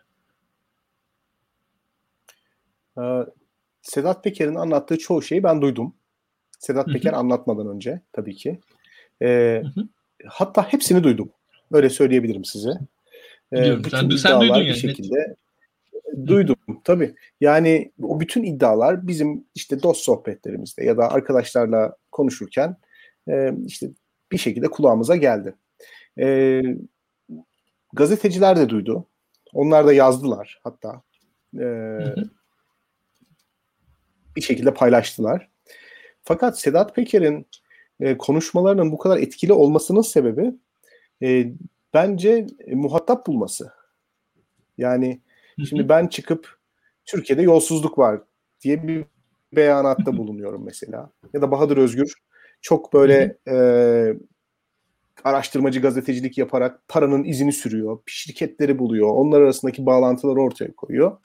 [2.98, 3.26] Ee,
[3.82, 5.94] Sedat Peker'in anlattığı çoğu şeyi ben duydum.
[6.60, 8.60] Sedat Peker anlatmadan önce tabii ki.
[9.22, 9.64] Ee,
[10.28, 11.32] hatta hepsini duydum.
[11.72, 12.70] Öyle söyleyebilirim size.
[13.54, 14.76] Ee, bütün sen, sen duydun yani.
[14.76, 15.36] Şekilde
[16.26, 17.16] duydum tabii.
[17.42, 22.78] Yani o bütün iddialar bizim işte dost sohbetlerimizde ya da arkadaşlarla konuşurken
[23.30, 23.90] e, işte
[24.32, 25.56] bir şekilde kulağımıza geldi.
[26.20, 26.62] E,
[27.94, 29.06] gazeteciler de duydu.
[29.54, 31.02] Onlar da yazdılar hatta.
[31.60, 31.66] E,
[34.36, 35.50] bir şekilde paylaştılar.
[36.24, 37.48] Fakat Sedat Peker'in
[38.00, 40.54] e, konuşmalarının bu kadar etkili olmasının sebebi
[41.22, 41.52] e,
[41.94, 43.72] bence e, muhatap bulması.
[44.78, 45.22] Yani
[45.70, 46.60] şimdi ben çıkıp
[47.06, 48.22] Türkiye'de yolsuzluk var
[48.62, 49.06] diye bir
[49.54, 51.12] beyanatta bulunuyorum mesela.
[51.34, 52.14] Ya da Bahadır Özgür
[52.62, 53.56] çok böyle e,
[55.24, 58.00] araştırmacı gazetecilik yaparak paranın izini sürüyor.
[58.06, 59.10] Şirketleri buluyor.
[59.10, 61.18] Onlar arasındaki bağlantıları ortaya koyuyor.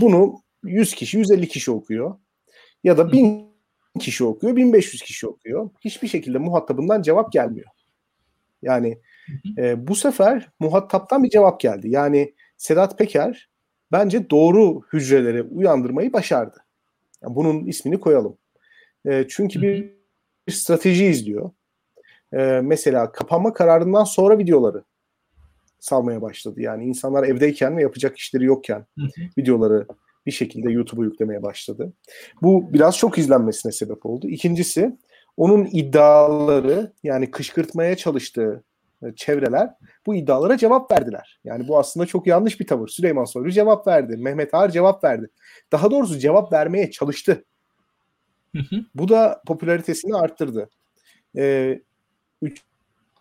[0.00, 2.14] Bunu 100 kişi, 150 kişi okuyor.
[2.84, 3.48] Ya da 1000
[4.00, 5.70] kişi okuyor, 1500 kişi okuyor.
[5.80, 7.70] Hiçbir şekilde muhatabından cevap gelmiyor.
[8.62, 8.98] Yani
[9.58, 11.90] e, bu sefer muhataptan bir cevap geldi.
[11.90, 13.48] Yani Sedat Peker
[13.92, 16.64] bence doğru hücreleri uyandırmayı başardı.
[17.22, 18.38] Yani bunun ismini koyalım.
[19.06, 19.94] E, çünkü bir,
[20.48, 21.50] bir strateji izliyor.
[22.32, 24.84] E, mesela kapanma kararından sonra videoları
[25.80, 26.60] salmaya başladı.
[26.60, 28.86] Yani insanlar evdeyken ve yapacak işleri yokken
[29.38, 29.86] videoları
[30.26, 31.92] bir şekilde YouTube'a yüklemeye başladı.
[32.42, 34.28] Bu biraz çok izlenmesine sebep oldu.
[34.28, 34.96] İkincisi
[35.38, 38.64] onun iddiaları yani kışkırtmaya çalıştığı
[39.02, 39.74] e, çevreler
[40.06, 41.40] bu iddialara cevap verdiler.
[41.44, 42.88] Yani bu aslında çok yanlış bir tavır.
[42.88, 44.16] Süleyman Soylu cevap verdi.
[44.16, 45.28] Mehmet Ağar cevap verdi.
[45.72, 47.44] Daha doğrusu cevap vermeye çalıştı.
[48.94, 50.70] Bu da popülaritesini arttırdı.
[51.36, 51.80] Ee,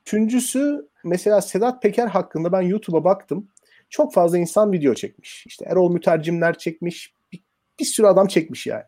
[0.05, 3.47] üçüncüsü mesela Sedat Peker hakkında ben YouTube'a baktım.
[3.89, 5.45] Çok fazla insan video çekmiş.
[5.47, 7.13] İşte Erol Mütercimler çekmiş.
[7.31, 7.43] Bir,
[7.79, 8.83] bir sürü adam çekmiş yani.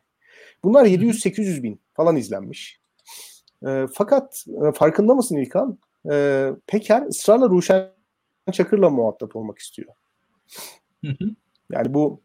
[0.64, 2.80] Bunlar 700-800 bin falan izlenmiş.
[3.68, 5.80] E, fakat e, farkında mısın İlkan?
[6.12, 7.90] E, Peker ısrarla Ruşen
[8.52, 9.94] Çakır'la muhatap olmak istiyor.
[11.72, 12.22] Yani bu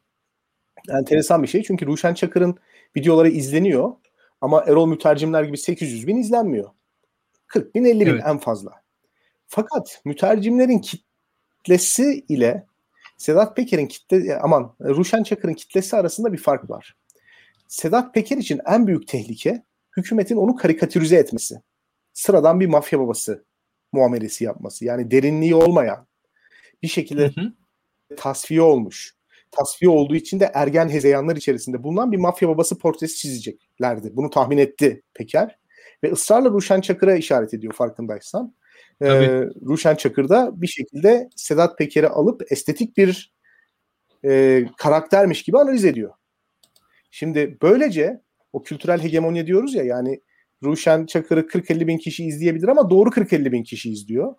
[0.91, 1.63] enteresan bir şey.
[1.63, 2.57] Çünkü Ruşen Çakır'ın
[2.97, 3.93] videoları izleniyor
[4.41, 6.71] ama Erol Mütercimler gibi 800 bin izlenmiyor.
[7.47, 8.23] 40 bin 50 bin evet.
[8.27, 8.71] en fazla.
[9.47, 12.67] Fakat mütercimlerin kitlesi ile
[13.17, 16.97] Sedat Peker'in kitle aman Ruşen Çakır'ın kitlesi arasında bir fark var.
[17.69, 19.63] Sedat Peker için en büyük tehlike
[19.97, 21.55] hükümetin onu karikatürize etmesi.
[22.13, 23.45] Sıradan bir mafya babası
[23.93, 24.85] muamelesi yapması.
[24.85, 26.07] Yani derinliği olmayan
[26.83, 27.53] bir şekilde hı hı.
[28.17, 29.15] tasfiye olmuş.
[29.51, 34.17] Tasfiye olduğu için de ergen hezeyanlar içerisinde bulunan bir mafya babası portresi çizeceklerdi.
[34.17, 35.59] Bunu tahmin etti Peker.
[36.05, 38.55] Ve ısrarla Ruşen Çakır'a işaret ediyor farkındaysan.
[39.03, 39.07] Ee,
[39.67, 43.35] Ruşen Çakır da bir şekilde Sedat Peker'i alıp estetik bir
[44.25, 46.15] e, karaktermiş gibi analiz ediyor.
[47.11, 48.21] Şimdi böylece
[48.55, 50.21] o kültürel hegemonya diyoruz ya yani
[50.65, 54.35] Ruşen Çakır'ı 40-50 bin kişi izleyebilir ama doğru 40-50 bin kişi izliyor.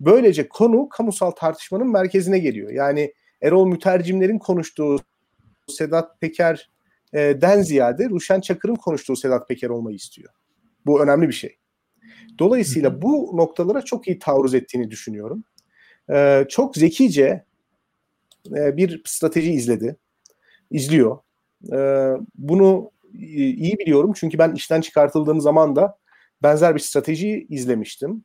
[0.00, 2.70] Böylece konu kamusal tartışmanın merkezine geliyor.
[2.70, 4.98] Yani Erol Mütercimler'in konuştuğu
[5.68, 10.32] Sedat Peker'den e, ziyade Ruşen Çakır'ın konuştuğu Sedat Peker olmayı istiyor.
[10.86, 11.56] Bu önemli bir şey.
[12.38, 15.44] Dolayısıyla bu noktalara çok iyi taarruz ettiğini düşünüyorum.
[16.10, 17.44] Ee, çok zekice
[18.56, 19.96] e, bir strateji izledi.
[20.70, 21.18] İzliyor.
[21.72, 25.98] Ee, bunu iyi biliyorum çünkü ben işten çıkartıldığım zaman da
[26.42, 28.24] benzer bir strateji izlemiştim.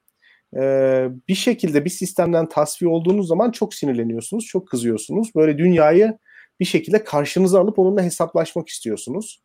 [0.55, 5.35] Ee, bir şekilde bir sistemden tasfiye olduğunuz zaman çok sinirleniyorsunuz, çok kızıyorsunuz.
[5.35, 6.17] Böyle dünyayı
[6.59, 9.43] bir şekilde karşınıza alıp onunla hesaplaşmak istiyorsunuz.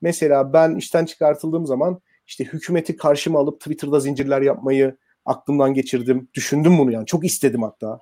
[0.00, 6.28] Mesela ben işten çıkartıldığım zaman işte hükümeti karşıma alıp Twitter'da zincirler yapmayı aklımdan geçirdim.
[6.34, 7.06] Düşündüm bunu yani.
[7.06, 8.00] Çok istedim hatta.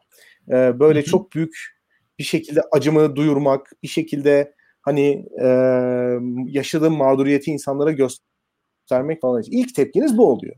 [0.49, 1.11] Ee, böyle Hı-hı.
[1.11, 1.77] çok büyük
[2.19, 4.55] bir şekilde acımı duyurmak, bir şekilde
[4.87, 5.47] hani e,
[6.47, 9.43] yaşadığım mağduriyeti insanlara göstermek falan.
[9.51, 10.57] İlk tepkiniz bu oluyor.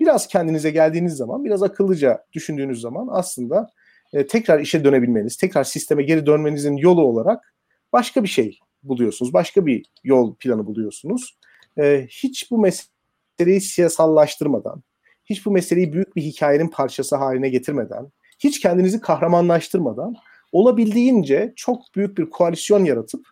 [0.00, 3.70] Biraz kendinize geldiğiniz zaman, biraz akıllıca düşündüğünüz zaman aslında
[4.12, 7.54] e, tekrar işe dönebilmeniz, tekrar sisteme geri dönmenizin yolu olarak
[7.92, 9.32] başka bir şey buluyorsunuz.
[9.32, 11.38] Başka bir yol planı buluyorsunuz.
[11.78, 14.82] E, hiç bu meseleyi siyasallaştırmadan,
[15.24, 20.14] hiç bu meseleyi büyük bir hikayenin parçası haline getirmeden, hiç kendinizi kahramanlaştırmadan
[20.52, 23.26] olabildiğince çok büyük bir koalisyon yaratıp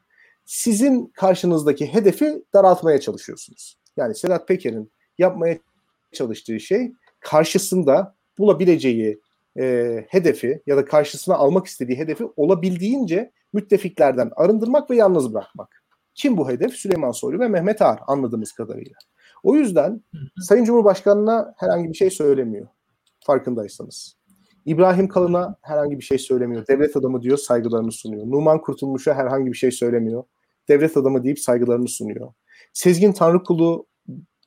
[0.49, 3.79] sizin karşınızdaki hedefi daraltmaya çalışıyorsunuz.
[3.97, 5.59] Yani Sedat Peker'in yapmaya
[6.13, 9.21] çalıştığı şey karşısında bulabileceği
[9.59, 15.83] e, hedefi ya da karşısına almak istediği hedefi olabildiğince müttefiklerden arındırmak ve yalnız bırakmak.
[16.15, 16.73] Kim bu hedef?
[16.73, 18.97] Süleyman Soylu ve Mehmet Ağar anladığımız kadarıyla.
[19.43, 20.03] O yüzden
[20.41, 22.69] Sayın Cumhurbaşkanı'na herhangi bir şey söylemiyor.
[23.27, 24.17] Farkındaysanız.
[24.65, 26.67] İbrahim Kalın'a herhangi bir şey söylemiyor.
[26.67, 28.27] Devlet adamı diyor saygılarını sunuyor.
[28.27, 30.25] Numan Kurtulmuş'a herhangi bir şey söylemiyor.
[30.69, 32.33] Devlet adamı deyip saygılarını sunuyor.
[32.73, 33.87] Sezgin Tanrıkulu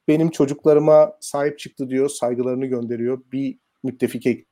[0.07, 3.21] benim çocuklarıma sahip çıktı diyor, saygılarını gönderiyor.
[3.31, 4.45] Bir müttefike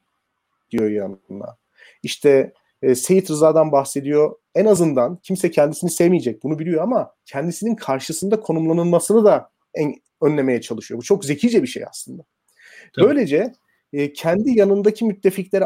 [0.71, 1.57] diyor yanına.
[2.03, 4.35] İşte e, Seyit Rıza'dan bahsediyor.
[4.55, 10.97] En azından kimse kendisini sevmeyecek bunu biliyor ama kendisinin karşısında konumlanılmasını da en, önlemeye çalışıyor.
[10.97, 12.23] Bu çok zekice bir şey aslında.
[12.95, 13.05] Tabii.
[13.05, 13.53] Böylece
[13.93, 15.65] e, kendi yanındaki müttefikleri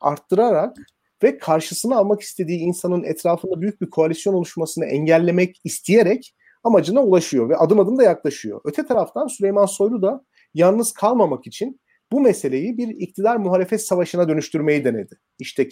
[0.00, 0.76] arttırarak
[1.22, 7.56] ve karşısına almak istediği insanın etrafında büyük bir koalisyon oluşmasını engellemek isteyerek amacına ulaşıyor ve
[7.56, 8.60] adım adım da yaklaşıyor.
[8.64, 10.24] Öte taraftan Süleyman Soylu da
[10.54, 11.80] yalnız kalmamak için
[12.12, 15.18] bu meseleyi bir iktidar muhalefet savaşına dönüştürmeyi denedi.
[15.38, 15.68] İşte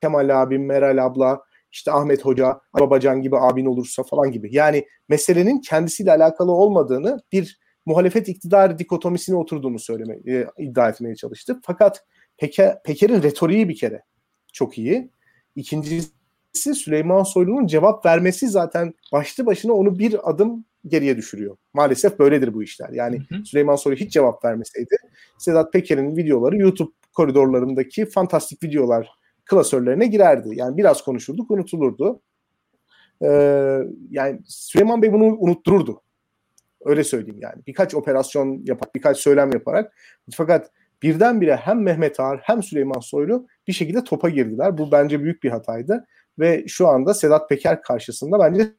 [0.00, 1.40] Kemal abim, Meral abla,
[1.72, 4.48] işte Ahmet Hoca, Babacan gibi abin olursa falan gibi.
[4.54, 11.60] Yani meselenin kendisiyle alakalı olmadığını bir muhalefet iktidar dikotomisine oturduğunu söyleme, e, iddia etmeye çalıştı.
[11.64, 12.04] Fakat
[12.38, 14.02] Peker, Peker'in retoriği bir kere
[14.58, 15.10] çok iyi.
[15.56, 21.56] İkincisi Süleyman Soylu'nun cevap vermesi zaten başlı başına onu bir adım geriye düşürüyor.
[21.74, 22.88] Maalesef böyledir bu işler.
[22.92, 23.44] Yani hı hı.
[23.44, 24.96] Süleyman Soylu hiç cevap vermeseydi
[25.38, 29.08] Sedat Peker'in videoları YouTube koridorlarındaki fantastik videolar
[29.44, 30.48] klasörlerine girerdi.
[30.52, 32.20] Yani biraz konuşurduk unutulurdu.
[33.22, 36.02] Ee, yani Süleyman Bey bunu unuttururdu.
[36.84, 37.62] Öyle söyleyeyim yani.
[37.66, 39.92] Birkaç operasyon yapar, birkaç söylem yaparak.
[40.34, 40.70] Fakat
[41.02, 44.78] birdenbire hem Mehmet Ağar hem Süleyman Soylu bir şekilde topa girdiler.
[44.78, 46.06] Bu bence büyük bir hataydı.
[46.38, 48.72] Ve şu anda Sedat Peker karşısında bence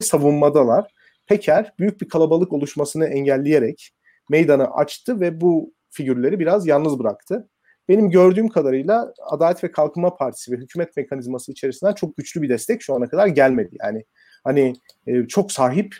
[0.00, 0.92] savunmadalar.
[1.26, 3.90] Peker büyük bir kalabalık oluşmasını engelleyerek
[4.30, 7.48] meydanı açtı ve bu figürleri biraz yalnız bıraktı.
[7.88, 12.82] Benim gördüğüm kadarıyla Adalet ve Kalkınma Partisi ve hükümet mekanizması içerisinden çok güçlü bir destek
[12.82, 13.76] şu ana kadar gelmedi.
[13.80, 14.04] Yani
[14.44, 14.72] hani
[15.06, 15.96] e, çok sahip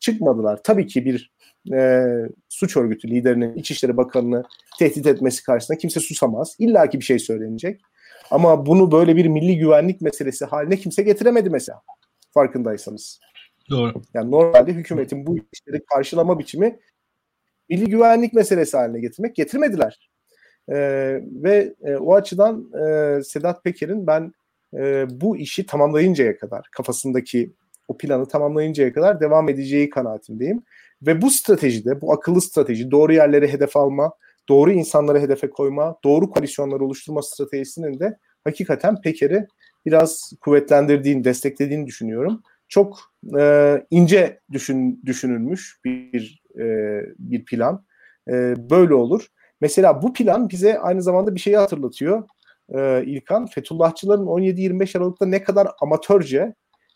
[0.00, 0.60] çıkmadılar.
[0.64, 1.32] Tabii ki bir
[1.72, 2.04] e,
[2.48, 4.44] suç örgütü liderinin İçişleri Bakanı'nı
[4.78, 6.56] tehdit etmesi karşısında kimse susamaz.
[6.58, 7.80] İlla ki bir şey söylenecek.
[8.30, 11.82] Ama bunu böyle bir milli güvenlik meselesi haline kimse getiremedi mesela.
[12.34, 13.20] Farkındaysanız.
[13.70, 14.02] Doğru.
[14.14, 16.78] Yani normalde hükümetin bu işleri karşılama biçimi
[17.68, 20.10] milli güvenlik meselesi haline getirmek getirmediler.
[20.68, 20.76] E,
[21.22, 24.32] ve e, o açıdan e, Sedat Peker'in ben
[24.74, 27.52] e, bu işi tamamlayıncaya kadar kafasındaki
[27.88, 30.62] o planı tamamlayıncaya kadar devam edeceği kanaatindeyim.
[31.02, 34.12] Ve bu stratejide, bu akıllı strateji, doğru yerlere hedef alma,
[34.48, 39.46] doğru insanları hedefe koyma, doğru koalisyonları oluşturma stratejisinin de hakikaten Peker'i
[39.86, 42.42] biraz kuvvetlendirdiğini, desteklediğini düşünüyorum.
[42.68, 42.98] Çok
[43.38, 46.64] e, ince düşün, düşünülmüş bir e,
[47.18, 47.84] bir plan.
[48.28, 49.26] E, böyle olur.
[49.60, 52.28] Mesela bu plan bize aynı zamanda bir şeyi hatırlatıyor.
[52.68, 56.54] E, İlkan, Fethullahçıların 17-25 Aralık'ta ne kadar amatörce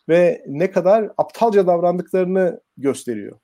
[0.09, 3.39] ve ne kadar aptalca davrandıklarını gösteriyor.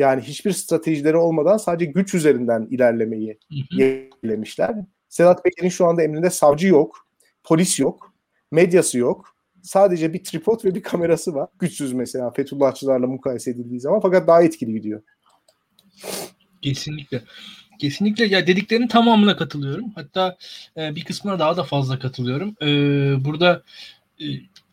[0.00, 3.38] Yani hiçbir stratejileri olmadan sadece güç üzerinden ilerlemeyi
[3.70, 4.74] yeğlemişler.
[5.08, 7.06] Sedat Peker'in şu anda emrinde savcı yok,
[7.44, 8.12] polis yok,
[8.50, 9.36] medyası yok.
[9.62, 11.48] Sadece bir tripod ve bir kamerası var.
[11.58, 15.02] Güçsüz mesela Fethullahçılarla mukayese edildiği zaman fakat daha etkili gidiyor.
[16.62, 17.22] Kesinlikle.
[17.78, 19.92] Kesinlikle ya dediklerinin tamamına katılıyorum.
[19.94, 20.36] Hatta
[20.76, 22.56] e, bir kısmına daha da fazla katılıyorum.
[22.62, 22.66] E,
[23.24, 23.62] burada
[24.20, 24.24] e,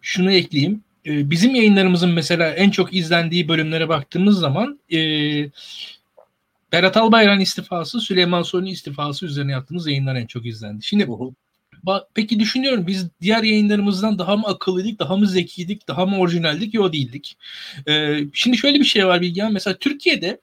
[0.02, 0.84] şunu ekleyeyim.
[1.08, 5.00] E, bizim yayınlarımızın mesela en çok izlendiği bölümlere baktığımız zaman e,
[6.72, 10.86] Berat Albayrak'ın istifası, Süleyman Soylu'nun istifası üzerine yaptığımız yayınlar en çok izlendi.
[10.86, 11.36] Şimdi bu
[12.14, 16.74] Peki düşünüyorum biz diğer yayınlarımızdan daha mı akıllıydık, daha mı zekiydik, daha mı orijinaldik?
[16.74, 17.38] Yok değildik.
[17.88, 19.54] Ee, şimdi şöyle bir şey var Bilgehan.
[19.54, 20.42] Mesela Türkiye'de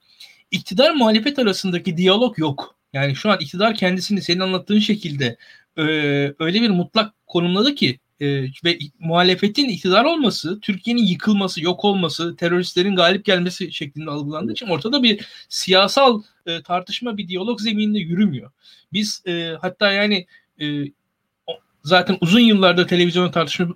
[0.51, 2.75] iktidar muhalefet arasındaki diyalog yok.
[2.93, 5.37] Yani şu an iktidar kendisini senin anlattığın şekilde
[5.77, 5.83] e,
[6.39, 12.95] öyle bir mutlak konumladı ki e, ve muhalefetin iktidar olması, Türkiye'nin yıkılması, yok olması, teröristlerin
[12.95, 18.51] galip gelmesi şeklinde algılandığı için ortada bir siyasal e, tartışma, bir diyalog zemininde yürümüyor.
[18.93, 20.27] Biz e, hatta yani
[20.61, 20.65] e,
[21.83, 23.67] zaten uzun yıllarda televizyon tartışma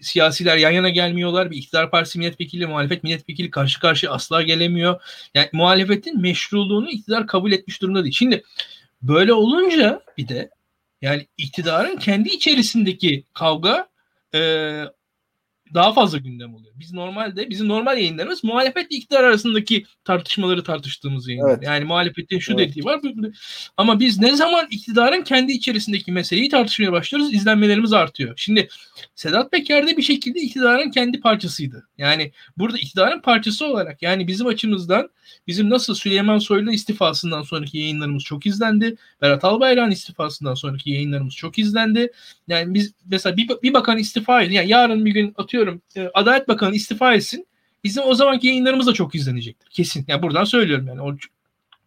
[0.00, 1.50] siyasiler yan yana gelmiyorlar.
[1.50, 5.00] Bir iktidar partisi milletvekili, muhalefet milletvekili karşı karşıya asla gelemiyor.
[5.34, 8.14] Yani muhalefetin meşruluğunu iktidar kabul etmiş durumda değil.
[8.18, 8.42] Şimdi
[9.02, 10.50] böyle olunca bir de
[11.02, 13.88] yani iktidarın kendi içerisindeki kavga
[14.34, 14.40] e,
[15.74, 16.72] daha fazla gündem oluyor.
[16.76, 21.50] Biz normalde bizim normal yayınlarımız muhalefetle iktidar arasındaki tartışmaları tartıştığımız yayınlar.
[21.50, 21.62] Evet.
[21.62, 22.68] Yani muhalefetin şu evet.
[22.68, 23.00] dediği var.
[23.76, 28.34] Ama biz ne zaman iktidarın kendi içerisindeki meseleyi tartışmaya başlıyoruz izlenmelerimiz artıyor.
[28.36, 28.68] Şimdi
[29.14, 31.88] Sedat Peker de bir şekilde iktidarın kendi parçasıydı.
[31.98, 35.10] Yani burada iktidarın parçası olarak yani bizim açımızdan
[35.46, 38.96] bizim nasıl Süleyman Soylu istifasından sonraki yayınlarımız çok izlendi.
[39.22, 42.12] Berat Albayrak'ın istifasından sonraki yayınlarımız çok izlendi.
[42.48, 44.52] Yani biz mesela bir, bir bakan istifa edin.
[44.52, 47.46] Yani yarın bir gün atıyorum e, Adalet Bakanı istifa etsin.
[47.84, 49.68] Bizim o zamanki yayınlarımız da çok izlenecektir.
[49.70, 50.04] Kesin.
[50.08, 51.18] Yani buradan söylüyorum yani.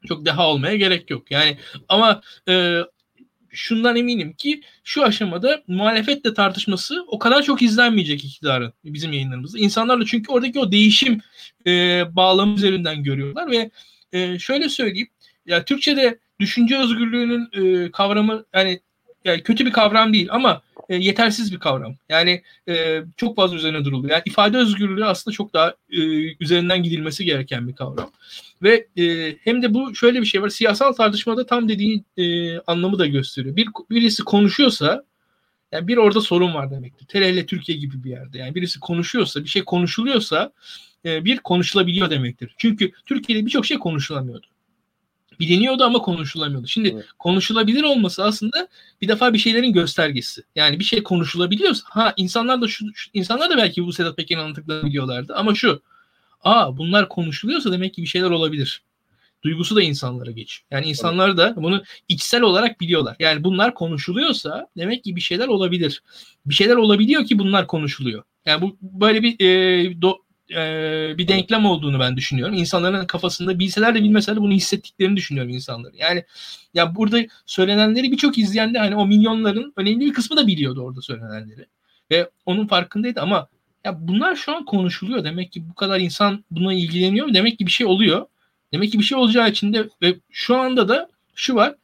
[0.07, 1.31] Çok daha olmaya gerek yok.
[1.31, 1.57] Yani
[1.89, 2.79] ama e,
[3.49, 9.59] şundan eminim ki şu aşamada muhalefetle tartışması o kadar çok izlenmeyecek iktidarın bizim yayınlarımızda.
[9.59, 11.21] İnsanlarla çünkü oradaki o değişim
[11.67, 11.71] e,
[12.15, 13.71] bağlamı üzerinden görüyorlar ve
[14.13, 15.07] e, şöyle söyleyeyim
[15.45, 18.79] ya Türkçe'de düşünce özgürlüğünün e, kavramı yani,
[19.25, 21.95] yani kötü bir kavram değil ama e, yetersiz bir kavram.
[22.09, 24.11] Yani e, çok fazla üzerine duruluyor.
[24.11, 25.99] Yani ifade özgürlüğü aslında çok daha e,
[26.39, 28.11] üzerinden gidilmesi gereken bir kavram.
[28.63, 30.49] Ve e, hem de bu şöyle bir şey var.
[30.49, 33.55] Siyasal tartışmada tam dediğin e, anlamı da gösteriyor.
[33.55, 35.03] Bir birisi konuşuyorsa
[35.71, 37.07] yani bir orada sorun var demektir.
[37.11, 38.37] Hele Türkiye gibi bir yerde.
[38.37, 40.51] Yani birisi konuşuyorsa, bir şey konuşuluyorsa
[41.05, 42.55] e, bir konuşulabiliyor demektir.
[42.57, 44.47] Çünkü Türkiye'de birçok şey konuşulamıyordu
[45.39, 46.67] biliniyordu ama konuşulamıyordu.
[46.67, 47.05] Şimdi evet.
[47.19, 48.67] konuşulabilir olması aslında
[49.01, 50.43] bir defa bir şeylerin göstergesi.
[50.55, 54.39] Yani bir şey konuşulabiliyorsa ha insanlar da şu, şu insanlar da belki bu Sedat Peker'in
[54.39, 55.81] anlattıklarını biliyorlardı ama şu
[56.43, 58.83] aa bunlar konuşuluyorsa demek ki bir şeyler olabilir.
[59.43, 60.65] Duygusu da insanlara geçiyor.
[60.71, 63.15] Yani insanlar da bunu içsel olarak biliyorlar.
[63.19, 66.03] Yani bunlar konuşuluyorsa demek ki bir şeyler olabilir.
[66.45, 68.23] Bir şeyler olabiliyor ki bunlar konuşuluyor.
[68.45, 70.17] Yani bu böyle bir e, do,
[70.55, 72.55] e, bir denklem olduğunu ben düşünüyorum.
[72.55, 75.95] İnsanların kafasında bilseler de bilmeseler de bunu hissettiklerini düşünüyorum insanların.
[75.97, 76.23] Yani
[76.73, 81.01] ya burada söylenenleri birçok izleyen de hani o milyonların önemli bir kısmı da biliyordu orada
[81.01, 81.65] söylenenleri.
[82.11, 83.47] Ve onun farkındaydı ama
[83.85, 85.23] ya bunlar şu an konuşuluyor.
[85.23, 87.33] Demek ki bu kadar insan buna ilgileniyor.
[87.33, 88.25] Demek ki bir şey oluyor.
[88.73, 91.75] Demek ki bir şey olacağı için de ve şu anda da şu var.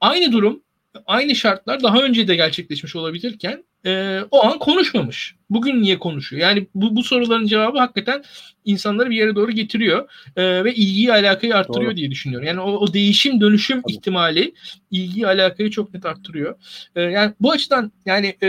[0.00, 0.62] Aynı durum,
[1.06, 5.34] aynı şartlar daha önce de gerçekleşmiş olabilirken e, o an konuşmamış.
[5.50, 6.42] Bugün niye konuşuyor?
[6.42, 8.24] Yani bu, bu soruların cevabı hakikaten
[8.64, 11.96] insanları bir yere doğru getiriyor e, ve ilgiyi alakayı arttırıyor doğru.
[11.96, 12.46] diye düşünüyorum.
[12.46, 13.92] Yani o, o değişim dönüşüm Tabii.
[13.92, 14.54] ihtimali
[14.90, 16.54] ilgiyi alakayı çok net arttırıyor.
[16.96, 18.48] E, yani bu açıdan yani e,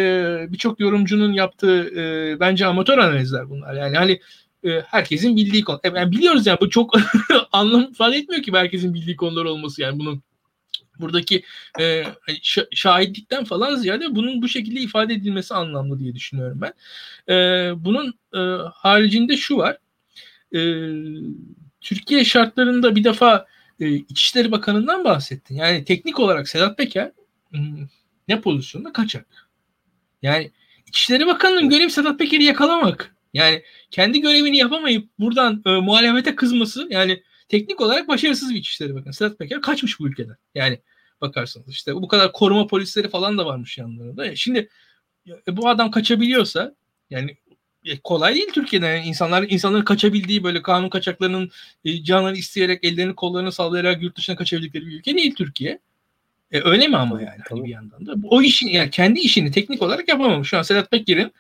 [0.49, 3.73] birçok yorumcunun yaptığı e, bence amatör analizler bunlar.
[3.73, 4.19] Yani hani
[4.63, 5.79] e, herkesin bildiği konu.
[5.83, 6.95] E, yani biliyoruz yani bu çok
[7.51, 10.23] anlam ifade etmiyor ki herkesin bildiği konular olması yani bunun
[10.99, 11.43] buradaki
[11.79, 12.03] e,
[12.71, 16.73] şahitlikten falan ziyade bunun bu şekilde ifade edilmesi anlamlı diye düşünüyorum ben.
[17.33, 17.35] E,
[17.85, 18.39] bunun e,
[18.73, 19.77] haricinde şu var.
[20.55, 20.59] E,
[21.81, 23.45] Türkiye şartlarında bir defa
[23.79, 25.55] e, İçişleri Bakanı'ndan bahsettin.
[25.55, 27.11] Yani teknik olarak Sedat Peker
[27.49, 27.87] hmm,
[28.27, 29.49] ne pozisyonda kaçak.
[30.21, 30.51] Yani
[30.87, 33.15] İçişleri Bakanı'nın görevi Sedat Peker'i yakalamak.
[33.33, 39.13] Yani kendi görevini yapamayıp buradan e, muhalefete kızması yani teknik olarak başarısız bir İçişleri Bakanı.
[39.13, 40.35] Sedat Peker kaçmış bu ülkeden.
[40.55, 40.79] Yani
[41.21, 44.35] bakarsanız işte bu kadar koruma polisleri falan da varmış yanlarında.
[44.35, 44.69] Şimdi
[45.47, 46.75] e, bu adam kaçabiliyorsa
[47.09, 47.37] yani
[47.85, 48.85] e, kolay değil Türkiye'de.
[48.85, 51.51] Yani insanlar insanların kaçabildiği böyle kanun kaçaklarının
[51.85, 55.79] e, canlarını isteyerek ellerini kollarını sallayarak yurt dışına kaçabildikleri bir ülke değil Türkiye.
[56.51, 59.81] E, öyle mi ama yani hani bir yandan da o işin yani kendi işini teknik
[59.81, 60.49] olarak yapamamış.
[60.49, 61.31] Şu an Sedat Peker'in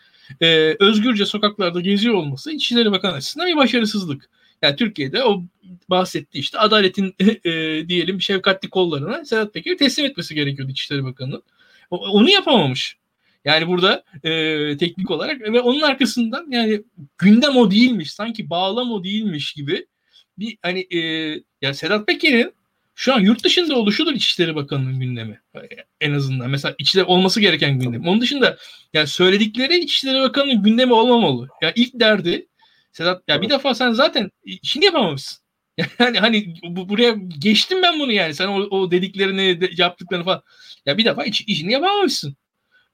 [0.41, 4.29] e, özgürce sokaklarda geziyor olması İçişleri Bakanı açısından bir başarısızlık.
[4.61, 5.43] Yani Türkiye'de o
[5.89, 7.15] bahsetti işte adaletin
[7.45, 7.51] e,
[7.89, 11.43] diyelim şefkatli kollarına Sedat Peker'i teslim etmesi gerekiyordu İçişleri Bakanı'nın.
[11.89, 12.97] Onu yapamamış.
[13.45, 16.81] Yani burada e, teknik olarak ve onun arkasından yani
[17.17, 19.85] gündem o değilmiş sanki bağlam o değilmiş gibi
[20.39, 20.99] bir hani e,
[21.61, 22.53] yani Sedat Peker'in
[22.95, 25.41] şu an yurt dışında oluşudur İçişleri Bakanı'nın gündemi.
[26.01, 26.49] En azından.
[26.49, 28.07] Mesela içinde olması gereken gündem.
[28.07, 28.57] Onun dışında
[28.93, 31.47] yani söyledikleri İçişleri Bakanı'nın gündemi olmamalı.
[31.61, 32.47] Yani ilk derdi
[32.91, 35.47] Sedat ya bir defa sen zaten işini yapamamışsın.
[35.99, 38.33] Yani hani bu, buraya geçtim ben bunu yani.
[38.33, 40.43] Sen o, o dediklerini de, yaptıklarını falan.
[40.85, 42.35] Ya bir defa iş, işini yapamamışsın.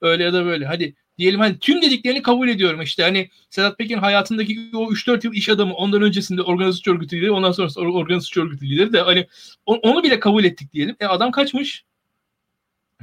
[0.00, 0.66] Öyle ya da böyle.
[0.66, 5.34] Hadi diyelim hani tüm dediklerini kabul ediyorum işte hani Sedat Peker'in hayatındaki o 3-4 yıl
[5.34, 9.26] iş adamı ondan öncesinde organizasyon örgütü lideri ondan sonra organizasyon örgütü lideri de hani
[9.66, 10.96] onu bile kabul ettik diyelim.
[11.00, 11.84] E adam kaçmış.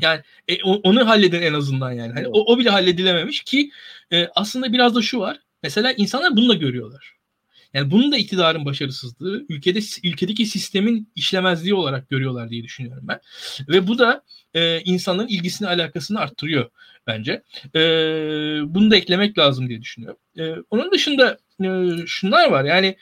[0.02, 2.14] Yani e, onu halledin en azından yani.
[2.14, 3.72] Hani o, o bile halledilememiş ki
[4.12, 5.40] e, aslında biraz da şu var.
[5.64, 7.22] Mesela insanlar bunu da görüyorlar.
[7.74, 13.20] Yani bunun da iktidarın başarısızlığı, ülkede ülkedeki sistemin işlemezliği olarak görüyorlar diye düşünüyorum ben.
[13.68, 16.70] Ve bu da e, insanların ilgisini alakasını arttırıyor
[17.08, 17.44] bence.
[17.76, 17.80] E,
[18.66, 20.20] bunu da eklemek lazım diye düşünüyorum.
[20.38, 22.64] E, onun dışında e, şunlar var.
[22.64, 22.96] Yani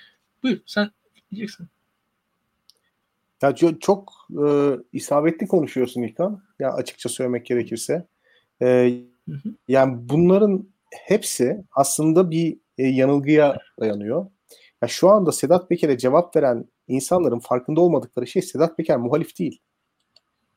[0.43, 0.91] buyur sen
[1.31, 1.67] diyeceksin.
[3.41, 4.47] Ya çok, çok e,
[4.93, 6.43] isabetli konuşuyorsun İlkan.
[6.59, 8.07] Ya açıkça söylemek gerekirse.
[8.61, 8.65] E,
[9.29, 9.55] hı hı.
[9.67, 14.25] Yani bunların hepsi aslında bir e, yanılgıya dayanıyor.
[14.81, 19.61] Ya şu anda Sedat Peker'e cevap veren insanların farkında olmadıkları şey Sedat Peker muhalif değil.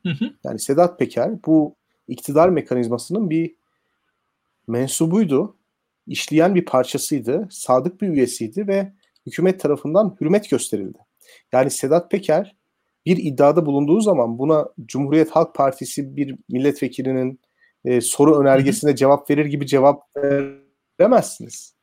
[0.03, 0.31] Hı hı.
[0.45, 1.77] Yani Sedat Peker bu
[2.09, 3.55] iktidar mekanizmasının bir
[4.69, 5.57] mensubuydu.
[6.07, 7.49] işleyen bir parçasıydı.
[7.51, 8.93] Sadık bir üyesiydi ve
[9.27, 10.99] hükümet tarafından hürmet gösterildi.
[11.53, 12.57] Yani Sedat Peker
[13.07, 17.41] bir iddiada bulunduğu zaman buna Cumhuriyet Halk Partisi bir milletvekilinin
[17.85, 20.03] e, soru önergesine cevap verir gibi cevap
[20.99, 21.75] veremezsiniz.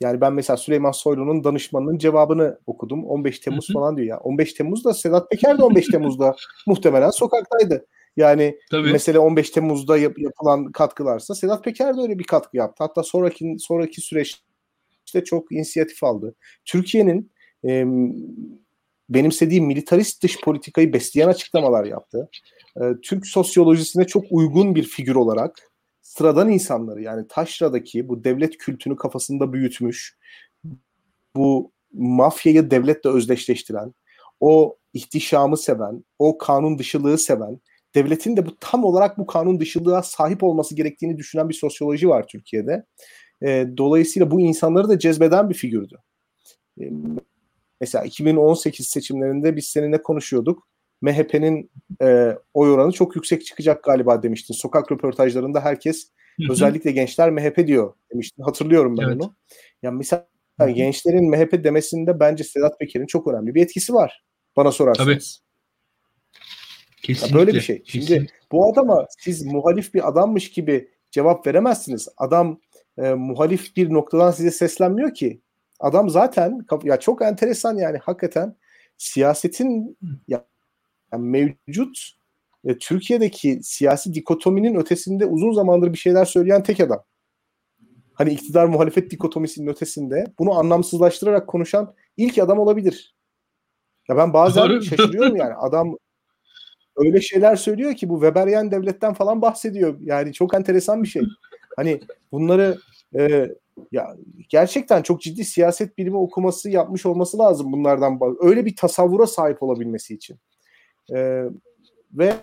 [0.00, 3.04] Yani ben mesela Süleyman Soylu'nun danışmanının cevabını okudum.
[3.04, 4.18] 15 Temmuz falan diyor ya.
[4.18, 6.36] 15 Temmuz'da Sedat Peker de 15 Temmuz'da
[6.66, 7.86] muhtemelen sokaktaydı.
[8.16, 8.92] Yani Tabii.
[8.92, 12.84] mesele 15 Temmuz'da yap, yapılan katkılarsa Sedat Peker de öyle bir katkı yaptı.
[12.84, 16.34] Hatta sonraki sonraki süreçte çok inisiyatif aldı.
[16.64, 17.32] Türkiye'nin
[17.64, 17.84] e,
[19.08, 22.28] benimsediği militarist dış politikayı besleyen açıklamalar yaptı.
[22.80, 25.70] E, Türk sosyolojisine çok uygun bir figür olarak
[26.00, 30.16] sıradan insanları yani taşradaki bu devlet kültünü kafasında büyütmüş,
[31.36, 33.94] bu mafyayı devletle özdeşleştiren,
[34.40, 37.60] o ihtişamı seven, o kanun dışılığı seven,
[37.94, 42.26] devletin de bu tam olarak bu kanun dışılığa sahip olması gerektiğini düşünen bir sosyoloji var
[42.28, 42.84] Türkiye'de.
[43.42, 45.96] E, dolayısıyla bu insanları da cezbeden bir figürdü.
[46.80, 46.84] E,
[47.80, 50.68] mesela 2018 seçimlerinde biz seninle konuşuyorduk.
[51.00, 51.70] MHP'nin
[52.02, 54.54] e, oy oranı çok yüksek çıkacak galiba demiştin.
[54.54, 56.52] Sokak röportajlarında herkes Hı-hı.
[56.52, 58.42] özellikle gençler MHP diyor demiştin.
[58.42, 59.22] Hatırlıyorum ben evet.
[59.22, 59.34] onu.
[59.82, 60.26] Yani mesela
[60.60, 60.70] Hı-hı.
[60.70, 64.24] gençlerin MHP demesinde bence Sedat Peker'in çok önemli bir etkisi var.
[64.56, 65.06] Bana sorarsanız.
[65.06, 65.46] Tabii.
[67.02, 67.38] Kesinlikle.
[67.38, 67.82] böyle bir şey.
[67.86, 68.34] Şimdi Kesinlikle.
[68.52, 72.08] bu adama siz muhalif bir adammış gibi cevap veremezsiniz.
[72.16, 72.60] Adam
[72.98, 75.40] e, muhalif bir noktadan size seslenmiyor ki.
[75.80, 78.56] Adam zaten ya çok enteresan yani hakikaten
[78.98, 80.44] siyasetin ya
[81.16, 82.16] yani mevcut
[82.64, 87.04] e, Türkiye'deki siyasi dikotominin ötesinde uzun zamandır bir şeyler söyleyen tek adam.
[88.14, 93.14] Hani iktidar muhalefet dikotomisinin ötesinde bunu anlamsızlaştırarak konuşan ilk adam olabilir.
[94.08, 94.82] Ya ben bazen Doğru.
[94.82, 95.96] şaşırıyorum yani adam
[96.96, 99.96] öyle şeyler söylüyor ki bu Weberian devletten falan bahsediyor.
[100.00, 101.22] Yani çok enteresan bir şey.
[101.76, 102.00] Hani
[102.32, 102.78] bunları
[103.18, 103.48] e,
[103.92, 104.16] ya
[104.48, 108.20] gerçekten çok ciddi siyaset bilimi okuması yapmış olması lazım bunlardan.
[108.40, 110.38] Öyle bir tasavvura sahip olabilmesi için.
[111.14, 111.44] E,
[112.12, 112.34] ve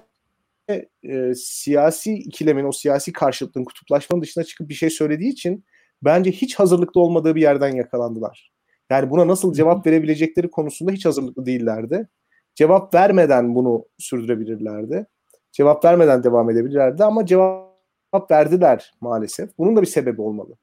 [1.03, 5.65] e, siyasi ikilemin, o siyasi karşıtlığın, kutuplaşmanın dışına çıkıp bir şey söylediği için
[6.01, 8.51] bence hiç hazırlıklı olmadığı bir yerden yakalandılar.
[8.89, 12.07] Yani buna nasıl cevap verebilecekleri konusunda hiç hazırlıklı değillerdi.
[12.55, 15.05] Cevap vermeden bunu sürdürebilirlerdi.
[15.51, 19.57] Cevap vermeden devam edebilirlerdi ama cevap verdiler maalesef.
[19.57, 20.53] Bunun da bir sebebi olmalı.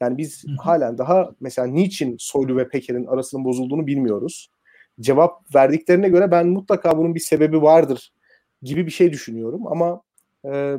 [0.00, 4.51] Yani biz halen daha mesela niçin Soylu ve Peker'in arasının bozulduğunu bilmiyoruz
[5.00, 8.12] cevap verdiklerine göre ben mutlaka bunun bir sebebi vardır
[8.62, 10.02] gibi bir şey düşünüyorum ama
[10.52, 10.76] e,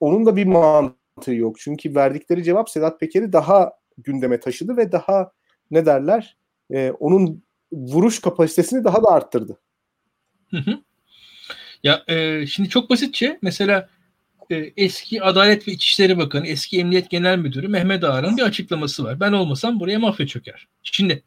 [0.00, 1.56] onun da bir mantığı yok.
[1.58, 5.32] Çünkü verdikleri cevap Sedat Peker'i daha gündeme taşıdı ve daha
[5.70, 6.36] ne derler
[6.70, 7.42] e, onun
[7.72, 9.60] vuruş kapasitesini daha da arttırdı.
[10.50, 10.78] Hı hı.
[11.82, 13.88] Ya e, şimdi çok basitçe mesela
[14.50, 19.20] e, eski Adalet ve İçişleri Bakanı, eski Emniyet Genel Müdürü Mehmet Ağar'ın bir açıklaması var.
[19.20, 20.68] Ben olmasam buraya mafya çöker.
[20.82, 21.22] Şimdi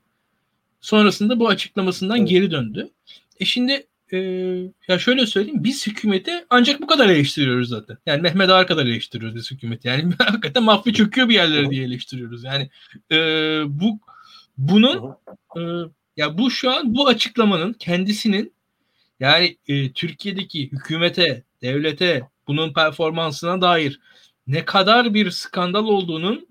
[0.81, 2.89] Sonrasında bu açıklamasından geri döndü.
[3.39, 4.17] E şimdi e,
[4.87, 7.97] ya şöyle söyleyeyim biz hükümeti ancak bu kadar eleştiriyoruz zaten.
[8.05, 9.87] Yani Mehmet Ağar kadar eleştiriyoruz biz hükümeti.
[9.87, 12.43] Yani hakikaten mafya çöküyor bir yerlere diye eleştiriyoruz.
[12.43, 12.69] Yani
[13.11, 13.17] e,
[13.67, 13.99] bu
[14.57, 15.15] bunun
[15.57, 15.61] e,
[16.17, 18.53] ya bu şu an bu açıklamanın kendisinin
[19.19, 23.99] yani e, Türkiye'deki hükümete, devlete, bunun performansına dair
[24.47, 26.47] ne kadar bir skandal olduğunun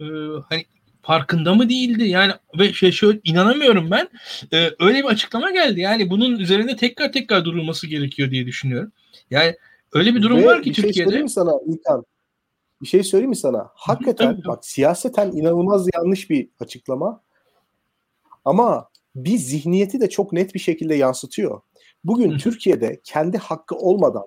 [0.00, 0.04] e,
[0.48, 0.66] hani
[1.02, 2.08] farkında mı değildi?
[2.08, 4.08] Yani ve şey şöyle inanamıyorum ben.
[4.52, 5.80] Ee, öyle bir açıklama geldi.
[5.80, 8.92] Yani bunun üzerinde tekrar tekrar durulması gerekiyor diye düşünüyorum.
[9.30, 9.56] Yani
[9.92, 10.90] öyle bir durum ve var ki bir Türkiye'de.
[10.90, 12.04] Bir şey söyleyeyim sana İlkan?
[12.82, 13.70] Bir şey söyleyeyim mi sana?
[13.74, 17.22] Hakikaten bak siyaseten inanılmaz yanlış bir açıklama.
[18.44, 21.60] Ama bir zihniyeti de çok net bir şekilde yansıtıyor.
[22.04, 22.38] Bugün Hı.
[22.38, 24.24] Türkiye'de kendi hakkı olmadan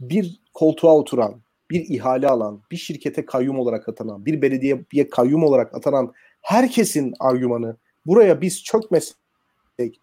[0.00, 1.41] bir koltuğa oturan,
[1.72, 6.12] bir ihale alan, bir şirkete kayyum olarak atanan, bir belediyeye kayyum olarak atanan
[6.42, 9.16] herkesin argümanı buraya biz çökmesek,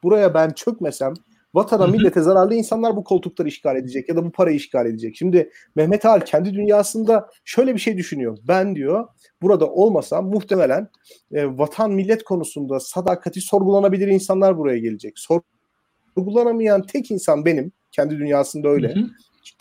[0.04, 1.14] buraya ben çökmesem
[1.54, 5.16] vatana millete zararlı insanlar bu koltukları işgal edecek ya da bu parayı işgal edecek.
[5.16, 8.38] Şimdi Mehmet Ağar kendi dünyasında şöyle bir şey düşünüyor.
[8.48, 9.08] Ben diyor
[9.42, 10.88] burada olmasam muhtemelen
[11.32, 15.18] e, vatan millet konusunda sadakati sorgulanabilir insanlar buraya gelecek.
[16.16, 17.72] Sorgulanamayan tek insan benim.
[17.92, 18.96] Kendi dünyasında öyle.
[18.96, 19.06] Hı hı.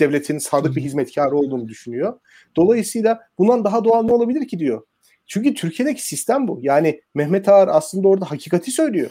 [0.01, 2.21] Devletin sadık bir hizmetkarı olduğunu düşünüyor.
[2.57, 4.83] Dolayısıyla bundan daha doğal ne olabilir ki diyor.
[5.27, 6.59] Çünkü Türkiye'deki sistem bu.
[6.63, 9.11] Yani Mehmet Ağar aslında orada hakikati söylüyor.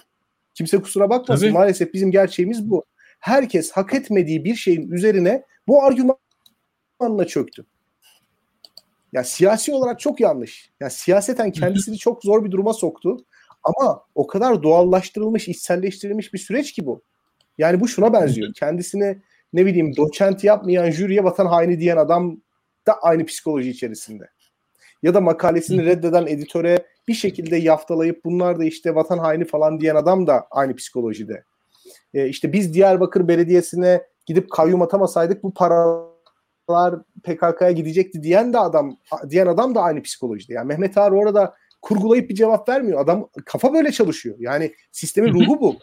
[0.53, 1.45] Kimse kusura bakmasın.
[1.45, 1.53] Tabii.
[1.53, 2.85] Maalesef bizim gerçeğimiz bu.
[3.19, 7.65] Herkes hak etmediği bir şeyin üzerine bu argümanla çöktü.
[9.13, 10.71] Ya siyasi olarak çok yanlış.
[10.79, 13.25] Ya siyaseten kendisini çok zor bir duruma soktu.
[13.63, 17.01] Ama o kadar doğallaştırılmış, içselleştirilmiş bir süreç ki bu.
[17.57, 18.53] Yani bu şuna benziyor.
[18.53, 19.21] Kendisini
[19.57, 22.37] ne bileyim doçent yapmayan jüriye vatan haini diyen adam
[22.87, 24.29] da aynı psikoloji içerisinde.
[25.03, 29.95] Ya da makalesini reddeden editöre bir şekilde yaftalayıp bunlar da işte vatan haini falan diyen
[29.95, 31.43] adam da aynı psikolojide.
[32.13, 38.97] E, işte biz Diyarbakır Belediyesi'ne gidip kayyum atamasaydık bu paralar PKK'ya gidecekti diyen de adam
[39.29, 40.53] diyen adam da aynı psikolojide.
[40.53, 42.99] Yani Mehmet Ağar orada kurgulayıp bir cevap vermiyor.
[42.99, 44.35] Adam kafa böyle çalışıyor.
[44.39, 45.75] Yani sistemin ruhu bu.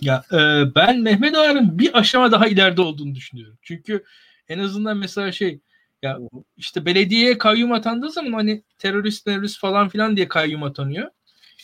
[0.00, 0.36] Ya e,
[0.74, 3.58] ben Mehmet Ağar'ın bir aşama daha ileride olduğunu düşünüyorum.
[3.62, 4.04] Çünkü
[4.48, 5.60] en azından mesela şey
[6.02, 6.18] ya
[6.56, 11.10] işte belediyeye kayyum atandığı zaman hani terörist terörist falan filan diye kayyum atanıyor.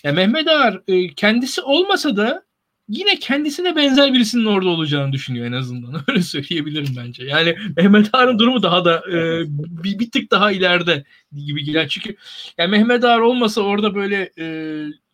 [0.05, 2.45] Ya Mehmet Ağar e, kendisi olmasa da
[2.89, 6.01] yine kendisine benzer birisinin orada olacağını düşünüyor en azından.
[6.09, 7.25] Öyle söyleyebilirim bence.
[7.25, 9.45] Yani Mehmet Ağar'ın durumu daha da e,
[9.85, 11.05] bir, bir tık daha ileride
[11.47, 11.89] gibi gelen.
[11.89, 12.17] Çünkü
[12.59, 14.47] yani Mehmet Ağar olmasa orada böyle e,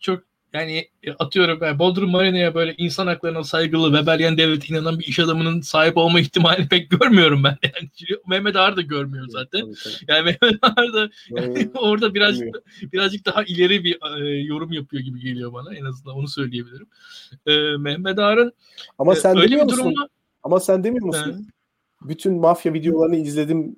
[0.01, 5.05] çok yani e, atıyorum ben Bodrum Marina'ya böyle insan haklarına saygılı Weberian devlete inanan bir
[5.05, 7.57] iş adamının sahip olma ihtimali pek görmüyorum ben.
[7.63, 7.89] Yani
[8.29, 9.61] Mehmet Ağar da görmüyor zaten.
[9.61, 10.05] Tabii, tabii.
[10.09, 12.55] Yani Mehmet Ağar da yani orada birazcık
[12.93, 15.75] birazcık daha ileri bir e, yorum yapıyor gibi geliyor bana.
[15.75, 16.87] En azından onu söyleyebilirim.
[17.47, 18.53] E, Mehmet Ağar'ın
[18.99, 19.85] Ama e, sen öyle demiyor bir musun?
[19.85, 20.09] Durumda,
[20.43, 21.31] Ama sen demiyor musun?
[21.31, 21.45] Yani,
[22.03, 23.77] Bütün mafya videolarını izledim.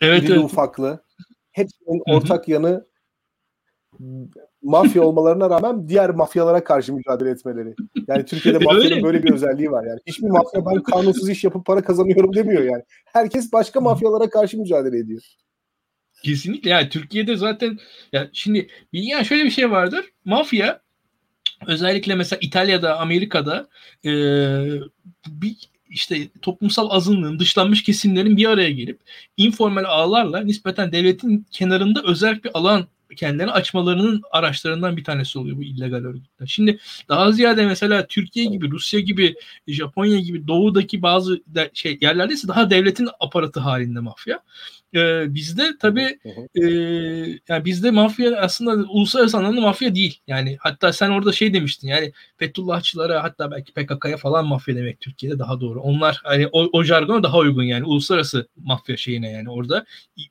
[0.00, 0.38] Evet, evet.
[0.38, 1.04] ufaklı.
[1.52, 2.86] Hepsinin ortak yanı
[4.62, 7.74] mafya olmalarına rağmen diğer mafyalara karşı mücadele etmeleri.
[8.08, 10.00] Yani Türkiye'de mafyanın böyle bir özelliği var yani.
[10.06, 12.82] Hiçbir mafya ben kanunsuz iş yapıp para kazanıyorum demiyor yani.
[13.04, 15.22] Herkes başka mafyalara karşı mücadele ediyor.
[16.22, 17.78] Kesinlikle yani Türkiye'de zaten
[18.12, 20.12] ya şimdi yani şöyle bir şey vardır.
[20.24, 20.80] Mafya
[21.66, 23.68] özellikle mesela İtalya'da, Amerika'da
[24.04, 24.10] e,
[25.26, 25.56] bir
[25.88, 29.00] işte toplumsal azınlığın, dışlanmış kesimlerin bir araya gelip
[29.36, 35.62] informal ağlarla nispeten devletin kenarında özel bir alan kendilerini açmalarının araçlarından bir tanesi oluyor bu
[35.62, 36.46] illegal örgütler.
[36.46, 39.34] Şimdi daha ziyade mesela Türkiye gibi, Rusya gibi,
[39.68, 44.40] Japonya gibi doğudaki bazı de, şey yerlerde ise daha devletin aparatı halinde mafya.
[44.94, 46.18] Ee, bizde tabii
[46.54, 46.64] e,
[47.48, 50.20] yani bizde mafya aslında uluslararası anlamda mafya değil.
[50.26, 55.38] Yani hatta sen orada şey demiştin yani Fethullahçılara hatta belki PKK'ya falan mafya demek Türkiye'de
[55.38, 55.80] daha doğru.
[55.80, 59.84] Onlar hani o, o jargona daha uygun yani uluslararası mafya şeyine yani orada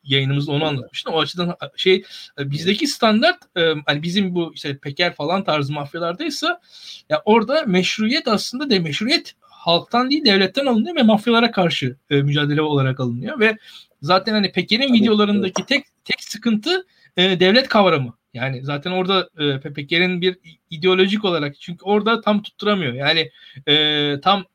[0.03, 1.14] yayınımızda onu anlatmıştım.
[1.14, 2.03] O açıdan şey
[2.39, 6.61] bizdeki standart e, hani bizim bu işte Peker falan tarzı mafyalardaysa
[7.09, 12.61] ya orada meşruiyet aslında de meşruiyet halktan değil devletten alınıyor ve mafyalara karşı e, mücadele
[12.61, 13.57] olarak alınıyor ve
[14.04, 16.86] Zaten hani Peker'in videolarındaki tek tek sıkıntı
[17.18, 18.18] e, devlet kavramı.
[18.34, 20.38] Yani zaten orada e, Peker'in bir
[20.70, 22.93] ideolojik olarak çünkü orada tam tutturamıyor.
[22.93, 23.30] Yani
[23.68, 24.45] e, tam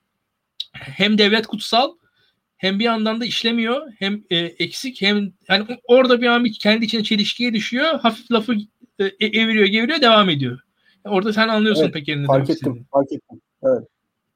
[0.73, 1.93] hem devlet kutsal
[2.57, 6.85] hem bir yandan da işlemiyor hem e, eksik hem yani orada bir an bir kendi
[6.85, 8.01] içine çelişkiye düşüyor.
[8.01, 8.55] Hafif lafı
[8.99, 10.61] e, eviriyor, geviriyor, devam ediyor.
[11.05, 13.41] Orada sen anlıyorsun evet, Peker'in fark ettim, fark ettim.
[13.63, 13.89] Evet.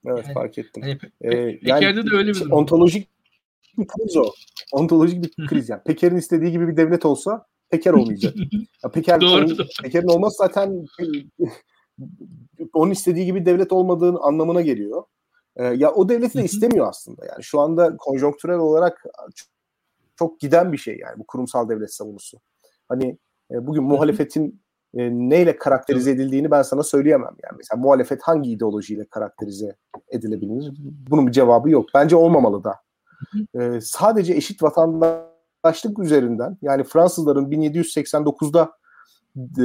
[0.07, 0.83] Evet yani, fark ettim.
[0.83, 2.53] Hani, ee, Peker'de yani, de öyle bir durum.
[2.53, 3.09] Ontolojik
[3.79, 4.33] bir kriz o.
[4.73, 5.83] Ontolojik bir kriz yani.
[5.83, 8.35] Peker'in istediği gibi bir devlet olsa Peker olmayacak.
[8.85, 9.47] ya Peker, Doğru.
[9.83, 10.87] Peker'in olması zaten
[12.73, 15.03] onun istediği gibi devlet olmadığını anlamına geliyor.
[15.57, 17.27] Ee, ya o devleti de istemiyor aslında.
[17.27, 19.05] Yani şu anda konjonktürel olarak
[19.35, 19.49] çok,
[20.17, 22.39] çok giden bir şey yani bu kurumsal devlet savunusu.
[22.89, 23.19] Hani
[23.51, 24.63] e, bugün muhalefetin
[24.95, 27.35] e, neyle karakterize edildiğini ben sana söyleyemem.
[27.45, 29.77] Yani mesela muhalefet hangi ideolojiyle karakterize
[30.09, 30.73] edilebilir?
[31.11, 31.89] Bunun bir cevabı yok.
[31.95, 32.75] Bence olmamalı da
[33.61, 38.73] e, sadece eşit vatandaşlık üzerinden yani Fransızların 1789'da
[39.37, 39.65] e,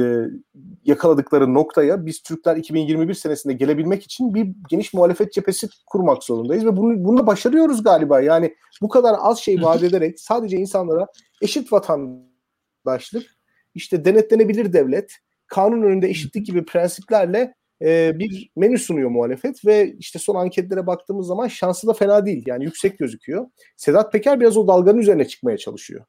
[0.84, 6.76] yakaladıkları noktaya biz Türkler 2021 senesinde gelebilmek için bir geniş muhalefet cephesi kurmak zorundayız ve
[6.76, 8.20] bunu, bunu da başarıyoruz galiba.
[8.20, 11.06] Yani bu kadar az şey vaat ederek sadece insanlara
[11.42, 13.26] eşit vatandaşlık,
[13.74, 15.12] işte denetlenebilir devlet,
[15.46, 21.26] kanun önünde eşitlik gibi prensiplerle e, bir menü sunuyor muhalefet ve işte son anketlere baktığımız
[21.26, 22.42] zaman şansı da fena değil.
[22.46, 23.46] Yani yüksek gözüküyor.
[23.76, 26.04] Sedat Peker biraz o dalganın üzerine çıkmaya çalışıyor.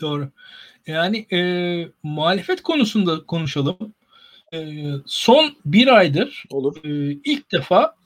[0.00, 0.28] Doğru.
[0.86, 1.40] Yani e,
[2.02, 3.94] muhalefet konusunda konuşalım.
[4.54, 6.76] E, son bir aydır Olur.
[6.84, 7.96] E, ilk defa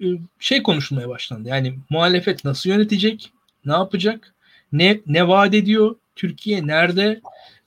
[0.00, 0.06] e,
[0.38, 1.48] şey konuşulmaya başlandı.
[1.48, 3.32] Yani muhalefet nasıl yönetecek,
[3.64, 4.34] ne yapacak,
[4.72, 7.20] ne ne vaat ediyor, Türkiye nerede?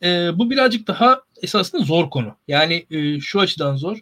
[0.04, 2.36] E, bu birazcık daha esasında zor konu.
[2.48, 3.98] Yani e, şu açıdan zor.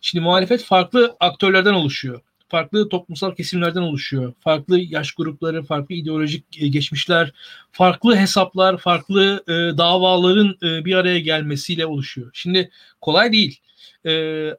[0.00, 2.20] Şimdi muhalefet farklı aktörlerden oluşuyor.
[2.48, 4.32] Farklı toplumsal kesimlerden oluşuyor.
[4.40, 7.32] Farklı yaş grupları, farklı ideolojik e, geçmişler,
[7.72, 12.30] farklı hesaplar, farklı e, davaların e, bir araya gelmesiyle oluşuyor.
[12.32, 12.70] Şimdi
[13.00, 13.60] kolay değil.
[14.06, 14.12] E,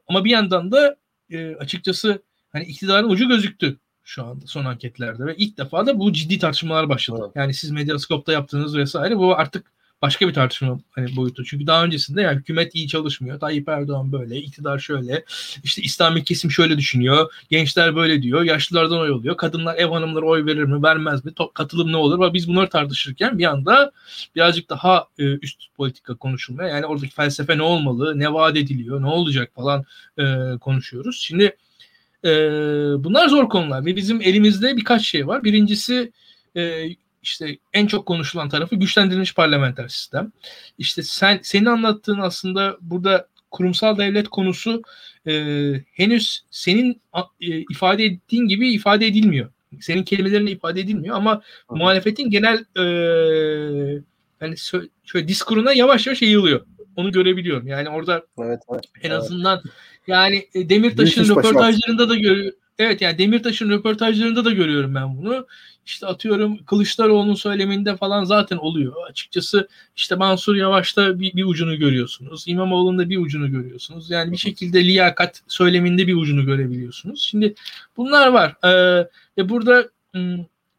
[0.08, 0.96] ama bir yandan da
[1.30, 2.22] e, açıkçası
[2.52, 6.90] hani iktidarın ucu gözüktü şu anda son anketlerde ve ilk defa da bu ciddi tartışmalar
[6.90, 7.22] başladı.
[7.26, 7.36] Evet.
[7.36, 9.72] Yani siz Medyascope'da yaptığınız vesaire bu artık
[10.06, 11.44] başka bir tartışma hani boyutu.
[11.46, 13.40] Çünkü daha öncesinde yani hükümet iyi çalışmıyor.
[13.40, 15.24] Tayyip Erdoğan böyle, iktidar şöyle,
[15.64, 20.46] işte İslami kesim şöyle düşünüyor, gençler böyle diyor, yaşlılardan oy oluyor, kadınlar ev hanımları oy
[20.46, 22.20] verir mi, vermez mi, katılım ne olur?
[22.20, 23.92] Ve biz bunları tartışırken bir anda
[24.36, 29.08] birazcık daha e, üst politika konuşulmaya, yani oradaki felsefe ne olmalı, ne vaat ediliyor, ne
[29.08, 29.86] olacak falan
[30.18, 30.24] e,
[30.62, 31.22] konuşuyoruz.
[31.22, 31.56] Şimdi
[32.26, 32.30] e,
[33.04, 35.44] bunlar zor konular ve bizim elimizde birkaç şey var.
[35.44, 36.12] Birincisi
[36.56, 36.90] e,
[37.26, 40.32] işte en çok konuşulan tarafı güçlendirilmiş parlamenter sistem.
[40.78, 44.82] İşte sen senin anlattığın aslında burada kurumsal devlet konusu
[45.28, 45.34] e,
[45.94, 47.02] henüz senin
[47.42, 49.50] e, ifade ettiğin gibi ifade edilmiyor.
[49.82, 51.76] Senin kelimelerine ifade edilmiyor ama Hı.
[51.76, 52.84] muhalefetin genel e,
[54.42, 54.56] yani
[55.06, 56.66] şöyle diskuruna yavaş yavaş yayılıyor.
[56.96, 57.68] Onu görebiliyorum.
[57.68, 59.76] Yani orada evet, evet, en azından evet.
[60.08, 62.54] yani e, Demirtaş'ın röportajlarında da görüyor.
[62.80, 65.48] Evet yani Demirtaş'ın röportajlarında da görüyorum ben bunu.
[65.86, 68.94] İşte atıyorum Kılıçdaroğlu'nun söyleminde falan zaten oluyor.
[69.10, 72.44] Açıkçası işte Mansur Yavaş'ta bir, bir ucunu görüyorsunuz.
[72.48, 74.10] İmamoğlu'nda bir ucunu görüyorsunuz.
[74.10, 77.22] Yani bir şekilde liyakat söyleminde bir ucunu görebiliyorsunuz.
[77.22, 77.56] Şimdi
[77.98, 78.56] bunlar var.
[78.64, 79.08] Ee,
[79.38, 79.90] ve burada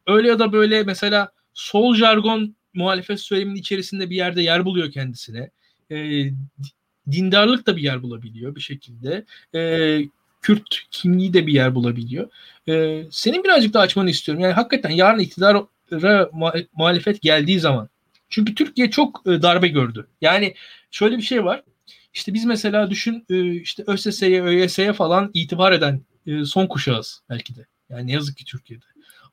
[0.07, 5.51] öyle ya da böyle mesela sol jargon muhalefet söyleminin içerisinde bir yerde yer buluyor kendisine.
[5.91, 6.25] E,
[7.11, 9.25] dindarlık da bir yer bulabiliyor bir şekilde.
[9.55, 9.61] E,
[10.47, 12.31] Kürt kimliği de bir yer bulabiliyor.
[12.69, 14.45] E, senin birazcık daha açmanı istiyorum.
[14.45, 15.67] Yani hakikaten yarın iktidara
[16.73, 17.89] muhalefet geldiği zaman
[18.29, 20.07] çünkü Türkiye çok e, darbe gördü.
[20.21, 20.55] Yani
[20.91, 21.63] şöyle bir şey var.
[22.15, 27.57] İşte biz mesela düşün e, işte ÖSS'ye, ÖYS'ye falan itibar eden e, son kuşağız belki
[27.57, 27.67] de.
[27.91, 28.85] Yani ne yazık ki Türkiye'de.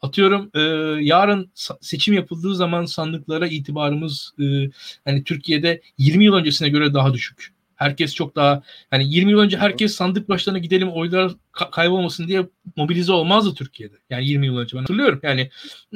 [0.01, 0.59] Atıyorum e,
[1.03, 1.51] yarın
[1.81, 4.69] seçim yapıldığı zaman sandıklara itibarımız e,
[5.05, 7.52] hani Türkiye'de 20 yıl öncesine göre daha düşük.
[7.83, 12.47] Herkes çok daha hani 20 yıl önce herkes sandık başlarına gidelim oylar ka- kaybolmasın diye
[12.75, 13.95] mobilize olmazdı Türkiye'de.
[14.09, 15.19] Yani 20 yıl önce ben hatırlıyorum.
[15.23, 15.49] Yani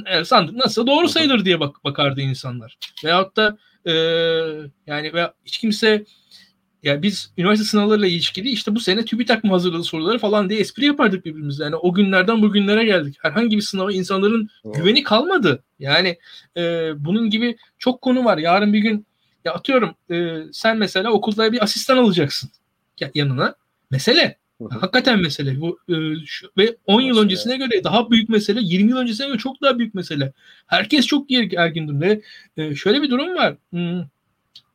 [0.05, 2.77] e, sandık nasıl doğru sayılır diye bak bakardı insanlar.
[3.05, 3.93] Veyahut da e,
[4.87, 6.05] yani veya hiç kimse
[6.83, 10.85] yani biz üniversite sınavlarıyla ilişkili işte bu sene TÜBİTAK mı hazırladı soruları falan diye espri
[10.85, 11.63] yapardık birbirimize.
[11.63, 13.15] Yani o günlerden bugünlere geldik.
[13.21, 15.63] Herhangi bir sınava insanların güveni kalmadı.
[15.79, 16.17] Yani
[16.57, 18.37] e, bunun gibi çok konu var.
[18.37, 19.07] Yarın bir gün
[19.45, 22.49] ya atıyorum e, sen mesela okulda bir asistan alacaksın
[23.15, 23.55] yanına.
[23.91, 24.37] Mesele.
[24.69, 25.61] Hakikaten mesele.
[25.61, 29.37] Bu e, şu, ve 10 yıl öncesine göre daha büyük mesele, 20 yıl öncesine göre
[29.37, 30.33] çok daha büyük mesele.
[30.67, 32.21] Herkes çok gergin durumda.
[32.57, 33.55] E, şöyle bir durum var.
[33.69, 34.01] Hmm.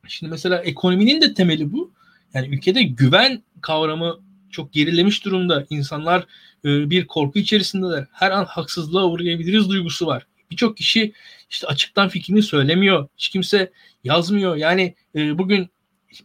[0.09, 1.93] Şimdi mesela ekonominin de temeli bu.
[2.35, 5.67] Yani ülkede güven kavramı çok gerilemiş durumda.
[5.71, 6.27] İnsanlar
[6.65, 8.07] e, bir korku içerisindeler.
[8.13, 10.27] Her an haksızlığa uğrayabiliriz duygusu var.
[10.53, 11.13] Birçok kişi
[11.51, 13.09] işte açıktan fikrini söylemiyor.
[13.17, 13.73] Hiç kimse
[14.05, 14.57] yazmıyor.
[14.57, 15.71] Yani e, bugün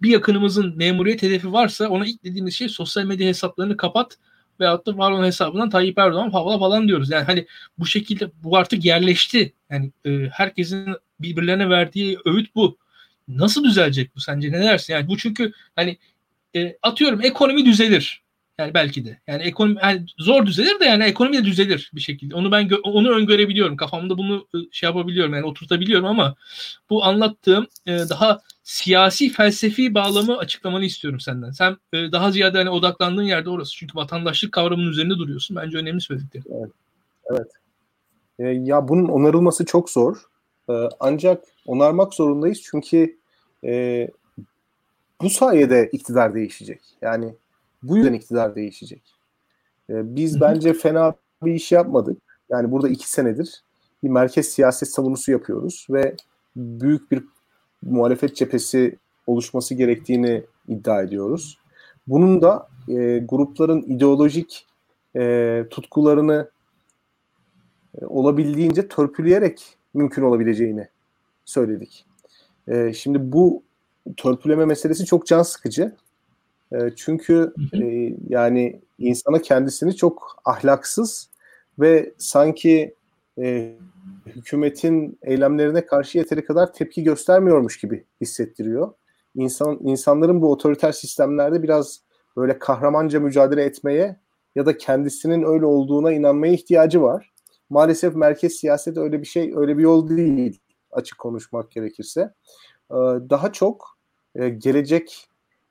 [0.01, 4.17] bir yakınımızın memuriyet hedefi varsa ona ilk dediğimiz şey sosyal medya hesaplarını kapat
[4.59, 7.11] veyahut da var olan hesabından Tayyip Erdoğan falan falan diyoruz.
[7.11, 7.47] Yani hani
[7.79, 9.53] bu şekilde bu artık yerleşti.
[9.69, 10.87] Yani e, herkesin
[11.19, 12.77] birbirlerine verdiği öğüt bu.
[13.27, 14.93] Nasıl düzelecek bu sence ne dersin?
[14.93, 15.97] Yani bu çünkü hani
[16.55, 18.21] e, atıyorum ekonomi düzelir.
[18.59, 19.17] Yani belki de.
[19.27, 22.35] Yani ekonomi yani zor düzelir de yani ekonomi de düzelir bir şekilde.
[22.35, 23.77] Onu ben onu öngörebiliyorum.
[23.77, 25.33] Kafamda bunu e, şey yapabiliyorum.
[25.33, 26.35] Yani oturtabiliyorum ama
[26.89, 31.51] bu anlattığım e, daha siyasi felsefi bağlamı açıklamanı istiyorum senden.
[31.51, 33.71] Sen e, daha ziyade hani odaklandığın yerde orası.
[33.75, 35.55] Çünkü vatandaşlık kavramının üzerinde duruyorsun.
[35.55, 36.45] Bence önemli söylediklerin.
[36.51, 36.71] Evet.
[37.31, 37.51] evet.
[38.39, 40.17] E, ya bunun onarılması çok zor.
[40.69, 43.17] E, ancak onarmak zorundayız çünkü
[43.63, 44.07] e,
[45.21, 46.81] bu sayede iktidar değişecek.
[47.01, 47.33] Yani
[47.83, 49.15] bu yüzden iktidar değişecek.
[49.89, 50.41] E, biz Hı-hı.
[50.41, 51.13] bence fena
[51.43, 52.21] bir iş yapmadık.
[52.49, 53.63] Yani burada iki senedir
[54.03, 56.15] bir merkez siyaset savunusu yapıyoruz ve
[56.55, 57.23] büyük bir
[57.81, 58.97] muhalefet cephesi
[59.27, 61.57] oluşması gerektiğini iddia ediyoruz.
[62.07, 64.65] Bunun da e, grupların ideolojik
[65.15, 66.49] e, tutkularını
[68.01, 70.87] e, olabildiğince törpüleyerek mümkün olabileceğini
[71.45, 72.05] söyledik.
[72.67, 73.63] E, şimdi bu
[74.17, 75.95] törpüleme meselesi çok can sıkıcı.
[76.71, 81.29] E, çünkü e, yani insana kendisini çok ahlaksız
[81.79, 82.95] ve sanki
[83.39, 83.75] e,
[84.25, 88.93] hükümetin eylemlerine karşı yeteri kadar tepki göstermiyormuş gibi hissettiriyor.
[89.35, 92.01] İnsan insanların bu otoriter sistemlerde biraz
[92.37, 94.19] böyle kahramanca mücadele etmeye
[94.55, 97.33] ya da kendisinin öyle olduğuna inanmaya ihtiyacı var.
[97.69, 100.59] Maalesef merkez siyaset öyle bir şey, öyle bir yol değil
[100.91, 102.33] açık konuşmak gerekirse.
[103.29, 103.97] Daha çok
[104.57, 105.27] gelecek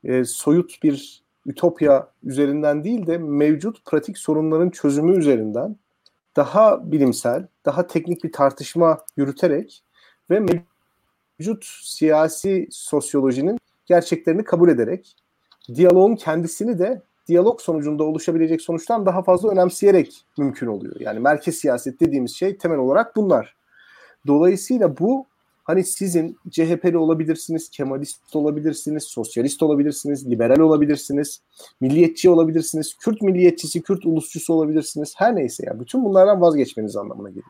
[0.07, 5.77] e, soyut bir ütopya üzerinden değil de mevcut pratik sorunların çözümü üzerinden
[6.37, 9.83] daha bilimsel, daha teknik bir tartışma yürüterek
[10.31, 15.17] ve mevcut siyasi sosyolojinin gerçeklerini kabul ederek
[15.75, 21.01] diyaloğun kendisini de diyalog sonucunda oluşabilecek sonuçtan daha fazla önemseyerek mümkün oluyor.
[21.01, 23.57] Yani merkez siyaset dediğimiz şey temel olarak bunlar.
[24.27, 25.27] Dolayısıyla bu
[25.67, 31.41] hani sizin CHP'li olabilirsiniz, Kemalist olabilirsiniz, sosyalist olabilirsiniz, liberal olabilirsiniz,
[31.81, 35.15] milliyetçi olabilirsiniz, Kürt milliyetçisi, Kürt ulusçusu olabilirsiniz.
[35.17, 37.47] Her neyse yani bütün bunlardan vazgeçmeniz anlamına geliyor.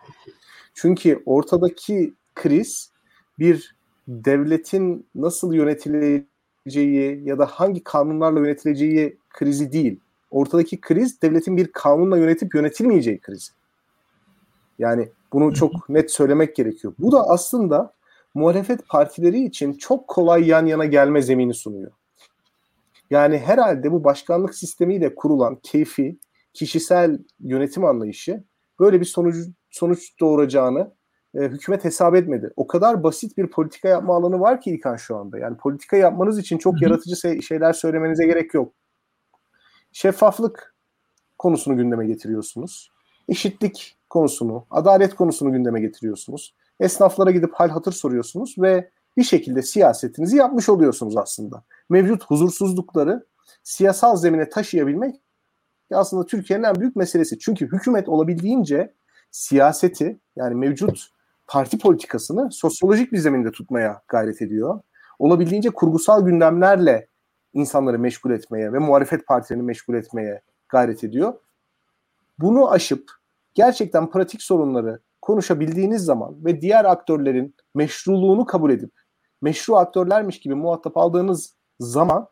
[0.74, 2.90] Çünkü ortadaki kriz
[3.38, 3.76] bir
[4.08, 10.00] devletin nasıl yönetileceği ya da hangi kanunlarla yönetileceği krizi değil.
[10.30, 13.52] Ortadaki kriz devletin bir kanunla yönetip yönetilmeyeceği krizi.
[14.78, 16.94] Yani bunu çok net söylemek gerekiyor.
[16.98, 17.95] Bu da aslında
[18.36, 21.92] muhalefet partileri için çok kolay yan yana gelme zemini sunuyor.
[23.10, 26.18] Yani herhalde bu başkanlık sistemiyle kurulan keyfi,
[26.52, 28.44] kişisel yönetim anlayışı
[28.80, 29.36] böyle bir sonuç
[29.70, 30.92] sonuç doğuracağını
[31.34, 32.50] e, hükümet hesap etmedi.
[32.56, 35.38] O kadar basit bir politika yapma alanı var ki İlkan şu anda.
[35.38, 38.72] Yani politika yapmanız için çok yaratıcı şeyler söylemenize gerek yok.
[39.92, 40.74] Şeffaflık
[41.38, 42.90] konusunu gündeme getiriyorsunuz.
[43.28, 46.54] Eşitlik konusunu, adalet konusunu gündeme getiriyorsunuz.
[46.80, 51.64] Esnaflara gidip hal hatır soruyorsunuz ve bir şekilde siyasetinizi yapmış oluyorsunuz aslında.
[51.88, 53.26] Mevcut huzursuzlukları
[53.62, 55.16] siyasal zemine taşıyabilmek
[55.92, 57.38] aslında Türkiye'nin en büyük meselesi.
[57.38, 58.94] Çünkü hükümet olabildiğince
[59.30, 61.08] siyaseti yani mevcut
[61.46, 64.80] parti politikasını sosyolojik bir zeminde tutmaya gayret ediyor.
[65.18, 67.08] Olabildiğince kurgusal gündemlerle
[67.52, 71.34] insanları meşgul etmeye ve muhalefet partilerini meşgul etmeye gayret ediyor.
[72.38, 73.10] Bunu aşıp
[73.54, 78.90] gerçekten pratik sorunları konuşabildiğiniz zaman ve diğer aktörlerin meşruluğunu kabul edip
[79.42, 82.28] meşru aktörlermiş gibi muhatap aldığınız zaman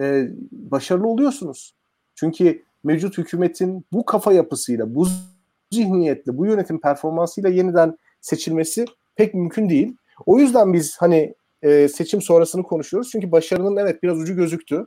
[0.00, 1.74] e, başarılı oluyorsunuz.
[2.14, 5.06] Çünkü mevcut hükümetin bu kafa yapısıyla, bu
[5.70, 8.84] zihniyetle, bu yönetim performansıyla yeniden seçilmesi
[9.16, 9.96] pek mümkün değil.
[10.26, 13.10] O yüzden biz hani e, seçim sonrasını konuşuyoruz.
[13.10, 14.86] Çünkü başarının evet biraz ucu gözüktü.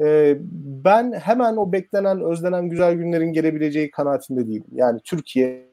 [0.00, 0.36] E,
[0.84, 4.66] ben hemen o beklenen, özlenen güzel günlerin gelebileceği kanaatinde değilim.
[4.72, 5.67] Yani Türkiye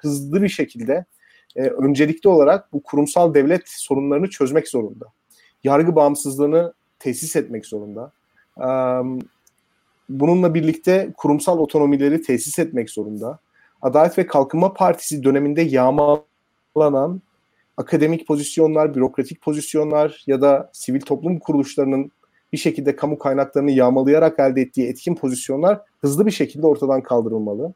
[0.00, 1.04] hızlı bir şekilde
[1.56, 5.06] e, öncelikli olarak bu kurumsal devlet sorunlarını çözmek zorunda.
[5.64, 8.12] Yargı bağımsızlığını tesis etmek zorunda.
[8.58, 8.68] E,
[10.08, 13.38] bununla birlikte kurumsal otonomileri tesis etmek zorunda.
[13.82, 17.22] Adalet ve Kalkınma Partisi döneminde yağmalanan
[17.76, 22.12] akademik pozisyonlar, bürokratik pozisyonlar ya da sivil toplum kuruluşlarının
[22.52, 27.74] bir şekilde kamu kaynaklarını yağmalayarak elde ettiği etkin pozisyonlar hızlı bir şekilde ortadan kaldırılmalı.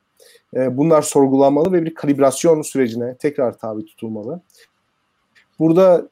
[0.56, 4.40] Ee, bunlar sorgulanmalı ve bir kalibrasyon sürecine tekrar tabi tutulmalı.
[5.58, 6.08] Burada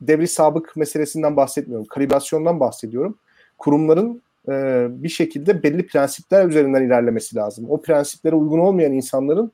[0.00, 1.86] devri sabık meselesinden bahsetmiyorum.
[1.86, 3.18] Kalibrasyondan bahsediyorum.
[3.58, 7.66] Kurumların e, bir şekilde belli prensipler üzerinden ilerlemesi lazım.
[7.68, 9.52] O prensiplere uygun olmayan insanların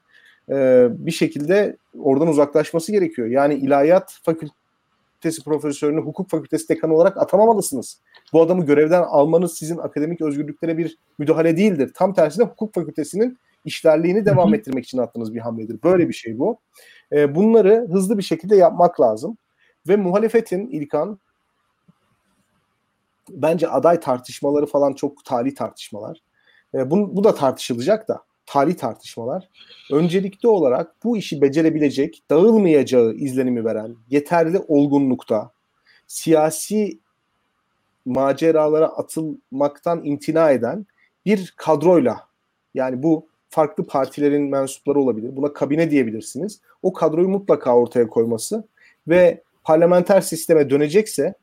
[0.50, 3.28] e, bir şekilde oradan uzaklaşması gerekiyor.
[3.28, 7.98] Yani ilahiyat fakültesi profesörünü hukuk fakültesi dekanı olarak atamamalısınız.
[8.32, 11.92] Bu adamı görevden almanız sizin akademik özgürlüklere bir müdahale değildir.
[11.94, 14.56] Tam tersine hukuk fakültesinin işlerliğini devam Hı-hı.
[14.56, 15.82] ettirmek için attığınız bir hamledir.
[15.84, 16.60] Böyle bir şey bu.
[17.12, 19.38] E, bunları hızlı bir şekilde yapmak lazım.
[19.88, 21.18] Ve muhalefetin İlkan
[23.30, 26.18] bence aday tartışmaları falan çok tali tartışmalar.
[26.74, 29.48] E, bu, bu da tartışılacak da tali tartışmalar.
[29.92, 35.50] Öncelikli olarak bu işi becerebilecek, dağılmayacağı izlenimi veren, yeterli olgunlukta,
[36.06, 36.98] siyasi
[38.04, 40.86] maceralara atılmaktan imtina eden
[41.26, 42.20] bir kadroyla
[42.74, 45.36] yani bu farklı partilerin mensupları olabilir.
[45.36, 46.60] Buna kabine diyebilirsiniz.
[46.82, 48.64] O kadroyu mutlaka ortaya koyması
[49.08, 51.34] ve parlamenter sisteme dönecekse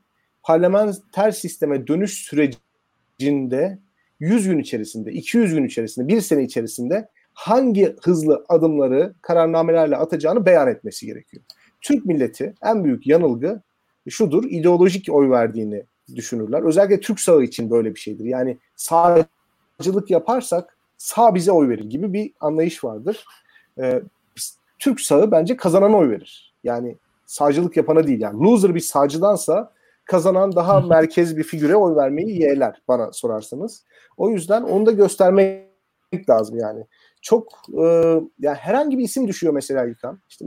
[0.43, 3.79] parlamenter sisteme dönüş sürecinde
[4.19, 10.67] 100 gün içerisinde, 200 gün içerisinde, bir sene içerisinde hangi hızlı adımları kararnamelerle atacağını beyan
[10.67, 11.43] etmesi gerekiyor.
[11.81, 13.61] Türk milleti en büyük yanılgı
[14.09, 15.83] şudur, ideolojik oy verdiğini
[16.15, 16.61] düşünürler.
[16.61, 18.25] Özellikle Türk sağı için böyle bir şeydir.
[18.25, 23.25] Yani sağcılık yaparsak sağ bize oy verir gibi bir anlayış vardır.
[23.79, 24.01] Ee,
[24.79, 26.53] Türk sağı bence kazanana oy verir.
[26.63, 28.21] Yani sağcılık yapana değil.
[28.21, 29.73] Yani loser bir sağcıdansa
[30.05, 33.85] kazanan daha merkez bir figüre oy vermeyi yeğler bana sorarsanız.
[34.17, 36.85] O yüzden onu da göstermek lazım yani.
[37.21, 37.51] Çok
[37.83, 37.83] e,
[38.39, 40.19] yani herhangi bir isim düşüyor mesela İlkan.
[40.29, 40.45] İşte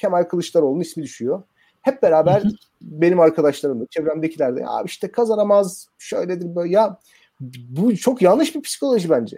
[0.00, 1.42] Kemal Kılıçdaroğlu'nun ismi düşüyor.
[1.80, 2.42] Hep beraber
[2.82, 6.98] benim arkadaşlarım da çevremdekiler de ya işte kazanamaz şöyledir böyle ya
[7.40, 9.36] bu çok yanlış bir psikoloji bence.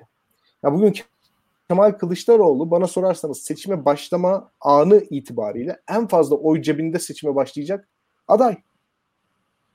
[0.65, 0.95] Ya bugün
[1.69, 7.89] Kemal Kılıçdaroğlu bana sorarsanız seçime başlama anı itibariyle en fazla oy cebinde seçime başlayacak
[8.29, 8.57] aday.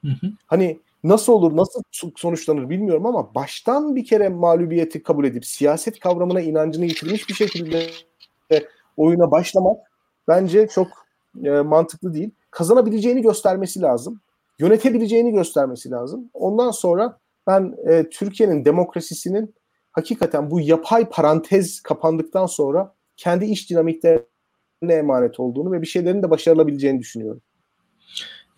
[0.01, 0.27] Hı hı.
[0.45, 1.81] Hani nasıl olur, nasıl
[2.15, 7.88] sonuçlanır bilmiyorum ama baştan bir kere mağlubiyeti kabul edip siyaset kavramına inancını yitirmiş bir şekilde
[8.97, 9.77] oyuna başlamak
[10.27, 10.88] bence çok
[11.43, 12.31] e, mantıklı değil.
[12.51, 14.21] Kazanabileceğini göstermesi lazım.
[14.59, 16.29] Yönetebileceğini göstermesi lazım.
[16.33, 19.55] Ondan sonra ben e, Türkiye'nin demokrasisinin
[19.95, 24.25] hakikaten bu yapay parantez kapandıktan sonra kendi iş dinamiklerine
[24.89, 27.41] emanet olduğunu ve bir şeylerin de başarılabileceğini düşünüyorum.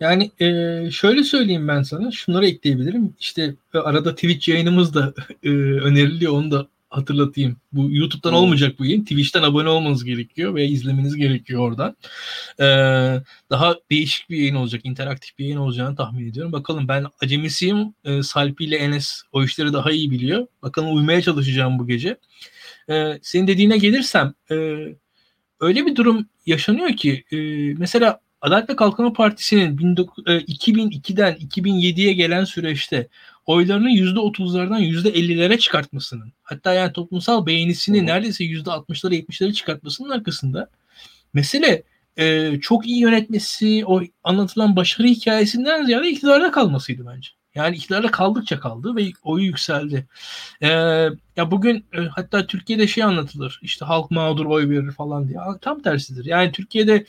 [0.00, 3.14] Yani e, şöyle söyleyeyim ben sana, şunları ekleyebilirim.
[3.20, 7.56] İşte e, arada Twitch yayınımız da e, öneriliyor, onu da hatırlatayım.
[7.72, 8.38] Bu YouTube'dan hmm.
[8.38, 9.02] olmayacak bu yayın.
[9.02, 11.96] Twitch'ten abone olmanız gerekiyor ve izlemeniz gerekiyor oradan.
[12.60, 12.64] Ee,
[13.50, 16.52] daha değişik bir yayın olacak, interaktif bir yayın olacağını tahmin ediyorum.
[16.52, 17.94] Bakalım ben acemisiyim.
[18.04, 20.46] Ee, Salpi ile Enes o işleri daha iyi biliyor.
[20.62, 22.18] Bakalım uymaya çalışacağım bu gece.
[22.90, 24.54] Ee, senin dediğine gelirsem e,
[25.60, 27.38] öyle bir durum yaşanıyor ki e,
[27.78, 33.08] mesela Adalet ve Kalkınma Partisi'nin 2002'den 2007'ye gelen süreçte
[33.46, 40.70] oylarını %30'lardan %50'lere çıkartmasının hatta yani toplumsal beğenisini neredeyse %60'lara 70'lere çıkartmasının arkasında
[41.34, 41.82] mesele
[42.16, 47.28] e, çok iyi yönetmesi, o anlatılan başarı hikayesinden ziyade iktidarda kalmasıydı bence.
[47.54, 50.06] Yani iktidarda kaldıkça kaldı ve oyu yükseldi.
[50.62, 50.68] Ee,
[51.36, 53.60] ya bugün e, hatta Türkiye'de şey anlatılır.
[53.62, 55.38] İşte halk mağdur oy verir falan diye.
[55.60, 56.24] Tam tersidir.
[56.24, 57.04] Yani Türkiye'de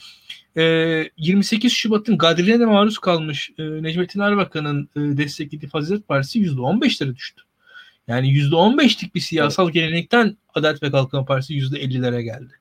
[0.56, 7.16] e, 28 Şubat'ın gadrine de maruz kalmış e, Necmettin Erbakan'ın e, desteklediği Fazilet Partisi %15'lere
[7.16, 7.42] düştü.
[8.08, 9.74] Yani %15'lik bir siyasal evet.
[9.74, 12.52] gelenekten Adalet ve Kalkınma Partisi %50'lere geldi.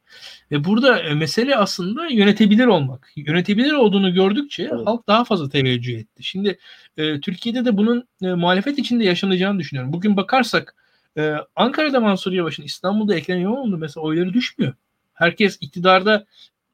[0.52, 3.12] Ve burada e, mesele aslında yönetebilir olmak.
[3.16, 4.88] Yönetebilir olduğunu gördükçe evet.
[4.88, 6.24] halk daha fazla teveccüh etti.
[6.24, 6.60] Şimdi
[6.98, 9.94] e, Türkiye'de de bunun e, muhalefet içinde yaşanacağını düşünüyorum.
[9.94, 10.76] Bugün bakarsak
[11.18, 14.74] e, Ankara'da Mansur Yavaş'ın İstanbul'da Ekrem İmamoğlu mesela oyları düşmüyor.
[15.14, 16.26] Herkes iktidarda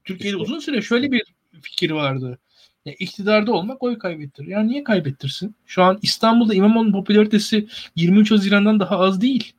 [0.06, 1.24] Türkiye'de uzun süre şöyle bir
[1.62, 2.40] fikir vardı.
[2.86, 4.48] Ya, iktidarda olmak oy kaybettirir.
[4.48, 5.56] Yani niye kaybettirsin?
[5.66, 9.54] Şu an İstanbul'da İmamoğlu'nun popülaritesi 23 Haziran'dan daha az değil.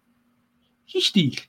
[0.87, 1.41] Hiç değil.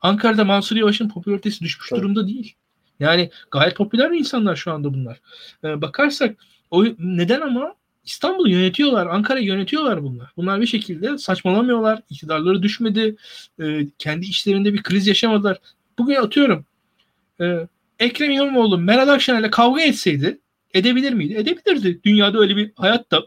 [0.00, 2.02] Ankara'da Mansur Yavaş'ın popülaritesi düşmüş evet.
[2.02, 2.54] durumda değil.
[3.00, 5.20] Yani gayet popüler insanlar şu anda bunlar.
[5.64, 6.36] Ee, bakarsak
[6.70, 7.74] o neden ama
[8.04, 10.32] İstanbul'u yönetiyorlar, Ankara'yı yönetiyorlar bunlar.
[10.36, 12.02] Bunlar bir şekilde saçmalamıyorlar.
[12.10, 13.16] İktidarları düşmedi.
[13.60, 15.58] Ee, kendi işlerinde bir kriz yaşamadılar.
[15.98, 16.66] Bugün atıyorum
[17.40, 17.66] e,
[17.98, 20.40] Ekrem İmamoğlu Meral Akşener'le kavga etseydi
[20.74, 21.34] edebilir miydi?
[21.34, 22.00] Edebilirdi.
[22.04, 23.22] Dünyada öyle bir hayatta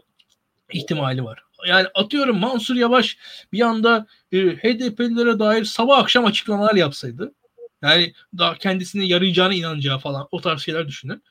[0.72, 1.42] ihtimali var.
[1.68, 3.18] Yani atıyorum Mansur Yavaş
[3.52, 7.34] bir anda e, HDP'lilere dair sabah akşam açıklamalar yapsaydı
[7.82, 11.22] yani daha kendisine yarayacağına inanacağı falan o tarz şeyler düşünün.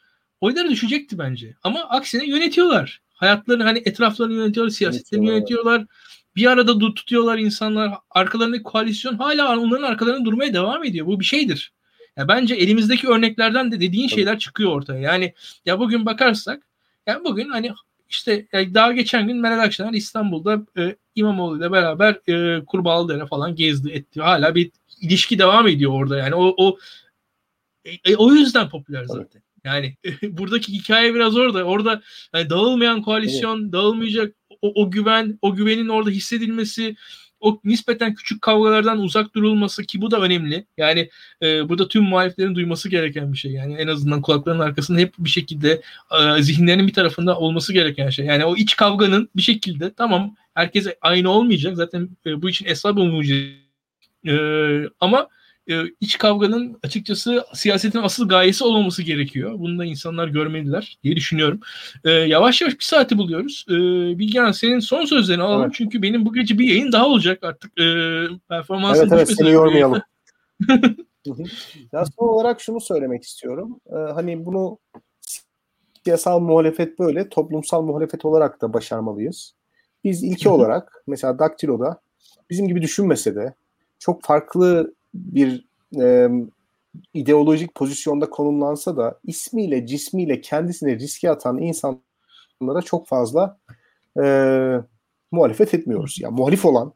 [0.42, 1.56] Oyları düşecekti bence.
[1.64, 3.02] Ama aksine yönetiyorlar.
[3.14, 5.86] Hayatlarını hani etraflarını yönetiyorlar, siyasetlerini yönetiyorlar.
[6.36, 7.94] Bir arada tutuyorlar insanlar.
[8.10, 11.08] Arkalarındaki koalisyon hala onların arkalarında durmaya devam ediyor.
[11.08, 11.74] Bu bir şeydir.
[12.22, 15.00] Ya bence elimizdeki örneklerden de dediğin şeyler çıkıyor ortaya.
[15.00, 15.34] Yani
[15.66, 16.64] ya bugün bakarsak
[17.08, 17.72] yani bugün hani
[18.10, 23.56] işte yani daha geçen gün Meral Akşener İstanbul'da e, İmamoğlu ile beraber e, Kurbağalıdere falan
[23.56, 24.22] gezdi etti.
[24.22, 26.36] Hala bir ilişki devam ediyor orada yani.
[26.36, 26.78] O o
[27.86, 29.42] e, e o yüzden popüler zaten.
[29.64, 31.64] Yani buradaki hikaye biraz orada.
[31.64, 32.02] Orada
[32.34, 33.74] yani dağılmayan koalisyon, evet.
[33.74, 36.96] dağılmayacak o, o güven, o güvenin orada hissedilmesi,
[37.42, 40.66] o nispeten küçük kavgalardan uzak durulması ki bu da önemli.
[40.78, 41.10] Yani
[41.42, 43.52] e, burada tüm muhaliflerin duyması gereken bir şey.
[43.52, 45.82] Yani en azından kulaklarının arkasında hep bir şekilde
[46.38, 48.26] e, zihinlerinin bir tarafında olması gereken şey.
[48.26, 51.76] Yani o iç kavganın bir şekilde tamam herkes aynı olmayacak.
[51.76, 53.52] Zaten e, bu için hesabı mucize.
[54.28, 54.34] E,
[55.00, 55.28] ama
[55.70, 59.60] e, iç kavganın açıkçası siyasetin asıl gayesi olmaması gerekiyor.
[59.60, 61.60] Bunu da insanlar görmeliler diye düşünüyorum.
[62.04, 63.66] E, yavaş yavaş bir saati buluyoruz.
[63.70, 63.74] E,
[64.20, 65.64] Bilgehan senin son sözlerini alalım.
[65.64, 65.74] Evet.
[65.76, 67.80] Çünkü benim bu gece bir yayın daha olacak artık.
[67.80, 67.86] E,
[68.50, 70.02] performansın evet, evet, seni yormayalım.
[71.92, 73.80] ya son olarak şunu söylemek istiyorum.
[73.90, 74.78] Ee, hani bunu
[76.04, 79.56] siyasal muhalefet böyle, toplumsal muhalefet olarak da başarmalıyız.
[80.04, 82.02] Biz ilki olarak mesela Daktilo'da
[82.50, 83.54] bizim gibi düşünmese de
[84.00, 85.66] çok farklı bir
[86.00, 86.30] e,
[87.14, 93.60] ideolojik pozisyonda konumlansa da ismiyle cismiyle kendisini riske atan insanlara çok fazla
[94.24, 94.24] e,
[95.32, 96.18] muhalefet etmiyoruz.
[96.22, 96.94] Yani muhalif olan,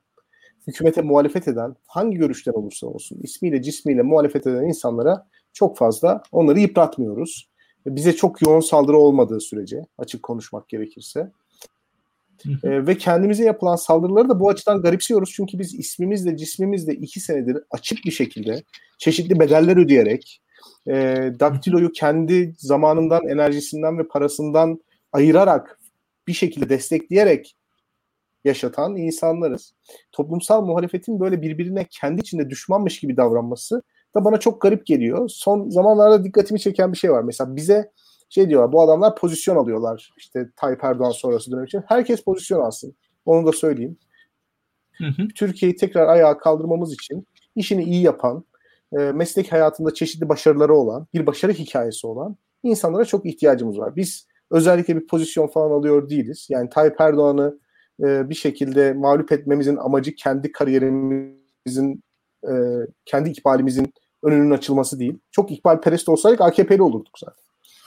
[0.68, 6.60] hükümete muhalefet eden, hangi görüşten olursa olsun ismiyle cismiyle muhalefet eden insanlara çok fazla onları
[6.60, 7.50] yıpratmıyoruz.
[7.86, 11.32] bize çok yoğun saldırı olmadığı sürece açık konuşmak gerekirse
[12.64, 15.32] e, ve kendimize yapılan saldırıları da bu açıdan garipsiyoruz.
[15.36, 18.64] Çünkü biz ismimizle cismimizle iki senedir açık bir şekilde
[18.98, 20.42] çeşitli bedeller ödeyerek
[20.88, 20.94] e,
[21.40, 24.80] Daktilo'yu kendi zamanından, enerjisinden ve parasından
[25.14, 25.80] ayırarak
[26.28, 27.56] bir şekilde destekleyerek
[28.46, 29.74] yaşatan insanlarız.
[30.12, 33.82] Toplumsal muhalefetin böyle birbirine kendi içinde düşmanmış gibi davranması
[34.16, 35.30] da bana çok garip geliyor.
[35.30, 37.24] Son zamanlarda dikkatimi çeken bir şey var.
[37.24, 37.92] Mesela bize
[38.36, 40.14] şey diyorlar bu adamlar pozisyon alıyorlar.
[40.18, 41.84] İşte Tayyip Erdoğan sonrası dönem için.
[41.88, 42.96] Herkes pozisyon alsın.
[43.26, 43.98] Onu da söyleyeyim.
[45.36, 48.46] Türkiye'yi tekrar ayağa kaldırmamız için işini iyi yapan,
[48.94, 53.96] e, meslek hayatında çeşitli başarıları olan, bir başarı hikayesi olan insanlara çok ihtiyacımız var.
[53.96, 56.48] Biz özellikle bir pozisyon falan alıyor değiliz.
[56.50, 57.60] Yani Tayyip Erdoğan'ı
[58.04, 62.04] e, bir şekilde mağlup etmemizin amacı kendi kariyerimizin,
[62.44, 62.54] e,
[63.06, 65.20] kendi ikbalimizin önünün açılması değil.
[65.32, 67.46] Çok ikbal perest olsaydık AKP'li olurduk zaten.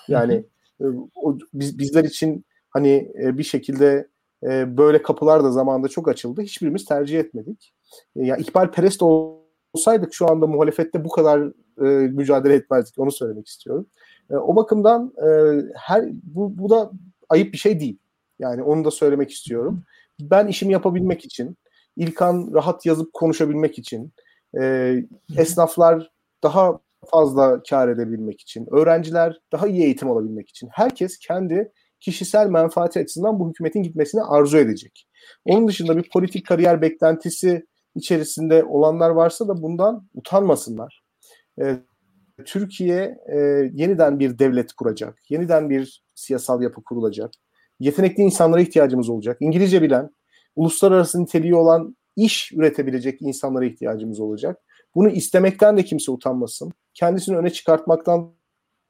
[0.09, 0.45] Yani
[0.81, 0.85] e,
[1.15, 4.09] o, biz, bizler için hani e, bir şekilde
[4.43, 6.43] e, böyle kapılar da zamanında çok açıldı.
[6.43, 7.75] Hiçbirimiz tercih etmedik.
[8.17, 11.41] E, yani ikbal perest olsaydık şu anda muhalefette bu kadar
[11.81, 12.99] e, mücadele etmezdik.
[12.99, 13.87] Onu söylemek istiyorum.
[14.31, 15.29] E, o bakımdan e,
[15.77, 16.91] her bu, bu da
[17.29, 17.99] ayıp bir şey değil.
[18.39, 19.83] Yani onu da söylemek istiyorum.
[20.21, 21.57] Ben işimi yapabilmek için,
[21.97, 24.13] İlkan rahat yazıp konuşabilmek için,
[24.61, 24.95] e,
[25.37, 26.11] esnaflar
[26.43, 33.01] daha fazla kar edebilmek için, öğrenciler daha iyi eğitim alabilmek için herkes kendi kişisel menfaati
[33.01, 35.09] açısından bu hükümetin gitmesini arzu edecek.
[35.45, 41.03] Onun dışında bir politik kariyer beklentisi içerisinde olanlar varsa da bundan utanmasınlar.
[41.61, 41.77] Ee,
[42.45, 43.39] Türkiye e,
[43.73, 47.31] yeniden bir devlet kuracak, yeniden bir siyasal yapı kurulacak.
[47.81, 49.37] Yetenekli insanlara ihtiyacımız olacak.
[49.41, 50.11] İngilizce bilen,
[50.57, 54.59] uluslararası niteliği olan iş üretebilecek insanlara ihtiyacımız olacak.
[54.95, 56.73] Bunu istemekten de kimse utanmasın.
[56.99, 58.33] Kendisini öne çıkartmaktan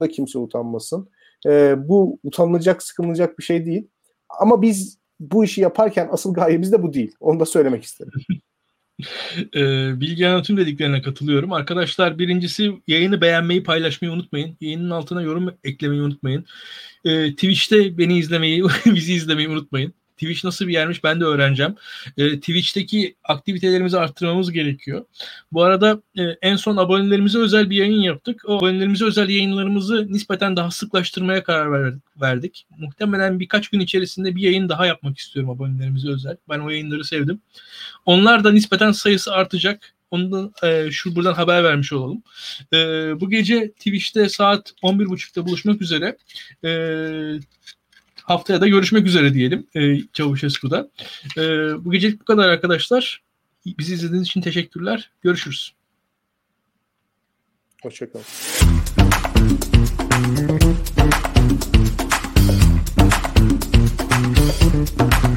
[0.00, 1.10] da kimse utanmasın.
[1.46, 3.88] E, bu utanılacak, sıkılacak bir şey değil.
[4.40, 7.12] Ama biz bu işi yaparken asıl gayemiz de bu değil.
[7.20, 8.12] Onu da söylemek isterim.
[9.54, 9.60] e,
[10.00, 11.52] Bilgehan'ın tüm dediklerine katılıyorum.
[11.52, 14.56] Arkadaşlar birincisi yayını beğenmeyi, paylaşmayı unutmayın.
[14.60, 16.44] Yayının altına yorum eklemeyi unutmayın.
[17.04, 19.94] E, Twitch'te beni izlemeyi, bizi izlemeyi unutmayın.
[20.18, 21.74] Twitch nasıl bir yermiş ben de öğreneceğim.
[22.16, 25.04] E, Twitch'teki aktivitelerimizi arttırmamız gerekiyor.
[25.52, 28.42] Bu arada e, en son abonelerimize özel bir yayın yaptık.
[28.46, 32.66] O abonelerimize özel yayınlarımızı nispeten daha sıklaştırmaya karar verdik.
[32.78, 36.36] Muhtemelen birkaç gün içerisinde bir yayın daha yapmak istiyorum abonelerimize özel.
[36.48, 37.40] Ben o yayınları sevdim.
[38.06, 39.94] Onlar da nispeten sayısı artacak.
[40.10, 42.22] Onu da e, şu buradan haber vermiş olalım.
[42.72, 42.76] E,
[43.20, 46.16] bu gece Twitch'te saat 11.30'da buluşmak üzere.
[46.64, 46.70] E,
[48.28, 50.90] Haftaya da görüşmek üzere diyelim e, Çavuşescu'da.
[51.36, 51.40] E,
[51.84, 53.22] bu gecelik bu kadar arkadaşlar.
[53.78, 55.10] Bizi izlediğiniz için teşekkürler.
[55.22, 55.74] Görüşürüz.
[57.82, 58.24] Hoşçakalın.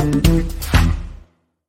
[0.02, 1.01] Thank you.